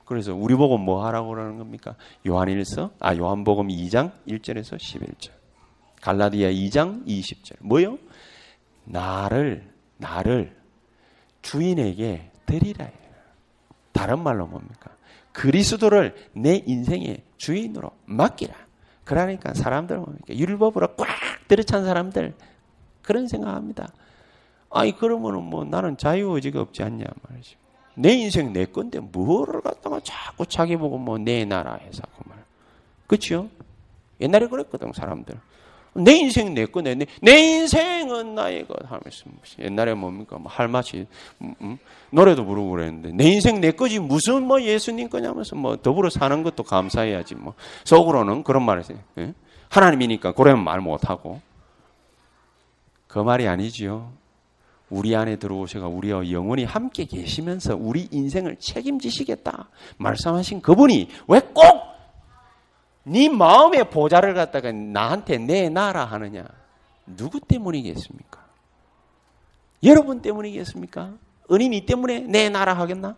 [0.05, 1.97] 그래서 우리 보고 뭐 하라고 그러는 겁니까?
[2.25, 5.31] 요한일서, 아, 요한복음 2장 1절에서 11절.
[6.01, 7.57] 갈라디아 2장 20절.
[7.59, 7.97] 뭐요?
[8.85, 10.55] 나를, 나를
[11.41, 12.89] 주인에게 드리라.
[13.91, 14.91] 다른 말로 뭡니까?
[15.33, 18.55] 그리스도를 내 인생의 주인으로 맡기라.
[19.03, 20.33] 그러니까 사람들 뭡니까?
[20.33, 21.07] 율법으로 꽉
[21.49, 22.33] 들이찬 사람들
[23.01, 23.91] 그런 생각합니다.
[24.71, 27.57] 아니 그러면은 뭐 나는 자유의지가 없지 않냐 말이죠.
[27.95, 32.37] 내 인생 내 건데 뭐를 갖다가 자꾸 자기 보고 뭐 내 나라 해서 그 말.
[33.07, 33.49] 그렇죠?
[34.21, 35.35] 옛날에 그랬거든 사람들.
[35.93, 36.95] 내 인생 내 거네.
[36.95, 39.25] 내, 내 인생은 나의 것 하면서
[39.59, 41.05] 옛날에 뭡니까 뭐 할맛이
[41.41, 41.77] 음, 음,
[42.11, 46.63] 노래도 부르고 그랬는데 내 인생 내 거지 무슨 뭐 예수님 거냐면서 뭐 더불어 사는 것도
[46.63, 48.99] 감사해야지 뭐 속으로는 그런 말을 해요.
[49.17, 49.33] 예?
[49.67, 51.41] 하나님이니까 그러면 말 못하고
[53.07, 54.13] 그 말이 아니지요.
[54.91, 61.91] 우리 안에 들어오셔가 우리와 영원히 함께 계시면서 우리 인생을 책임지시겠다 말씀하신 그분이 왜 꼭
[63.03, 66.45] 네 마음의 보좌를 갖다가 나한테 내놔라 하느냐?
[67.05, 68.39] 누구 때문이겠습니까?
[69.83, 71.13] 여러분 때문이겠습니까?
[71.51, 73.15] 은인이 때문에 내놔라 하겠나?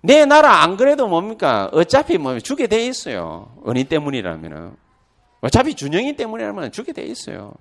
[0.00, 1.68] 내놔라 안 그래도 뭡니까?
[1.72, 3.54] 어차피 뭐 주게 돼 있어요.
[3.68, 4.74] 은인 때문이라면은
[5.42, 7.52] 어차피 준영이 때문이라면 주게 돼 있어요.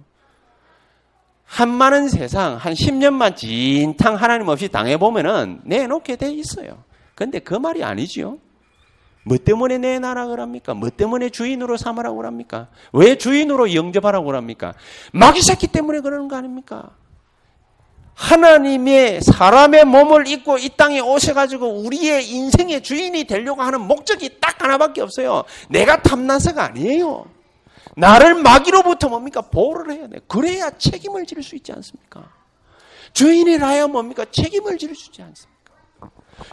[1.47, 6.83] 한 많은 세상 한 10년만 진탕 하나님 없이 당해보면은 내놓게 돼 있어요.
[7.15, 8.37] 근데 그 말이 아니지요.
[9.23, 10.73] 뭐 때문에 내놔라 그럽니까?
[10.73, 12.67] 뭐 때문에 주인으로 삼으라고 그럽니까?
[12.93, 14.73] 왜 주인으로 영접하라고 그럽니까?
[15.13, 16.91] 마귀 새끼 때문에 그러는 거 아닙니까?
[18.13, 25.01] 하나님의 사람의 몸을 입고 이 땅에 오셔가지고 우리의 인생의 주인이 되려고 하는 목적이 딱 하나밖에
[25.01, 25.43] 없어요.
[25.69, 27.25] 내가 탐나서가 아니에요.
[27.95, 29.41] 나를 마귀로부터 뭡니까?
[29.41, 30.19] 보호를 해야 돼.
[30.27, 32.29] 그래야 책임을 질수 있지 않습니까?
[33.13, 34.25] 주인이라야 뭡니까?
[34.25, 35.73] 책임을 질수 있지 않습니까?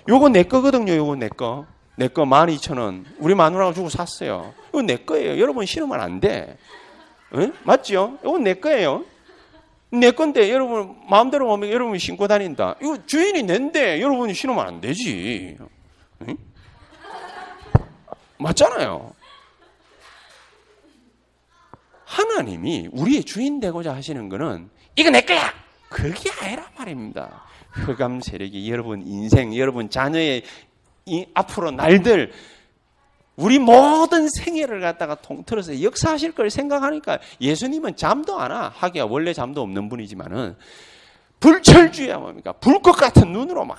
[0.08, 1.66] 요거 내 거거든요, 요거 내 거.
[1.96, 3.04] 내 거 12,000원.
[3.18, 4.52] 우리 마누라가 주고 샀어요.
[4.70, 5.38] 이거 내 거예요.
[5.40, 6.56] 여러분 신으면 안 돼.
[7.34, 7.52] 응?
[7.64, 8.18] 맞죠?
[8.22, 9.04] 이거 내 거예요.
[9.90, 11.72] 내 건데 여러분 마음대로 뭡니까?
[11.72, 12.74] 여러분이 신고 다닌다.
[12.82, 15.56] 이거 주인이 낸데 여러분이 신으면 안 되지.
[16.22, 16.36] 응?
[18.38, 19.12] 맞잖아요.
[22.04, 25.52] 하나님이 우리의 주인 되고자 하시는 것은 이거 내 거야.
[25.88, 27.44] 그게 아니라 말입니다.
[27.70, 30.42] 흑암 세력이 여러분 인생, 여러분 자녀의
[31.06, 32.32] 이 앞으로 날들
[33.36, 38.68] 우리 모든 생애를 갖다가 통틀어서 역사하실 걸 생각하니까 예수님은 잠도 안 와.
[38.74, 40.56] 하기야 원래 잠도 없는 분이지만은
[41.40, 42.52] 불철주야 뭡니까?
[42.52, 43.76] 불꽃 같은 눈으로 막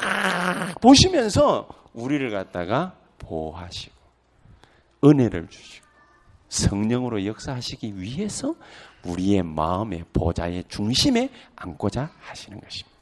[0.81, 3.95] 보시면서 우리를 갖다가 보호하시고
[5.05, 5.84] 은혜를 주시고
[6.49, 8.55] 성령으로 역사하시기 위해서
[9.03, 12.95] 우리의 마음의 보좌의 중심에 앉고자 하시는 것입니다.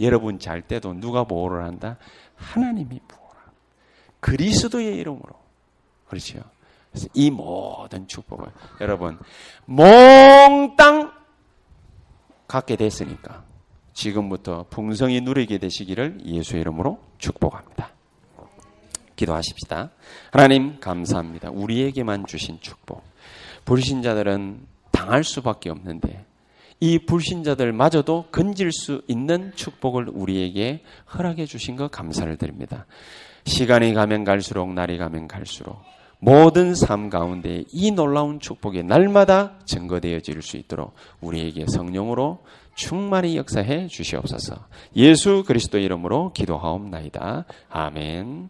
[0.00, 1.96] 여러분 잘 때도 누가 보호를 한다?
[2.36, 3.24] 하나님이 한다.
[4.20, 5.34] 그리스도의 이름으로.
[6.08, 6.40] 그렇죠.
[7.12, 8.46] 이 모든 축복을
[8.80, 9.18] 여러분
[9.66, 11.12] 몽땅
[12.46, 13.42] 갖게 됐으니까
[13.92, 17.90] 지금부터 풍성히 누리게 되시기를 예수의 이름으로 축복합니다.
[19.16, 19.90] 기도하십시다.
[20.30, 21.50] 하나님 감사합니다.
[21.50, 23.02] 우리에게만 주신 축복.
[23.64, 24.60] 불신자들은
[24.90, 26.26] 당할 수밖에 없는데
[26.80, 30.82] 이 불신자들마저도 건질 수 있는 축복을 우리에게
[31.14, 32.86] 허락해 주신 것 감사를 드립니다.
[33.46, 35.78] 시간이 가면 갈수록 날이 가면 갈수록
[36.18, 42.42] 모든 삶 가운데 이 놀라운 축복이 날마다 증거되어질 수 있도록 우리에게 성령으로
[42.74, 44.56] 충만히 역사해 주시옵소서.
[44.96, 47.44] 예수 그리스도 이름으로 기도하옵나이다.
[47.68, 48.48] 아멘.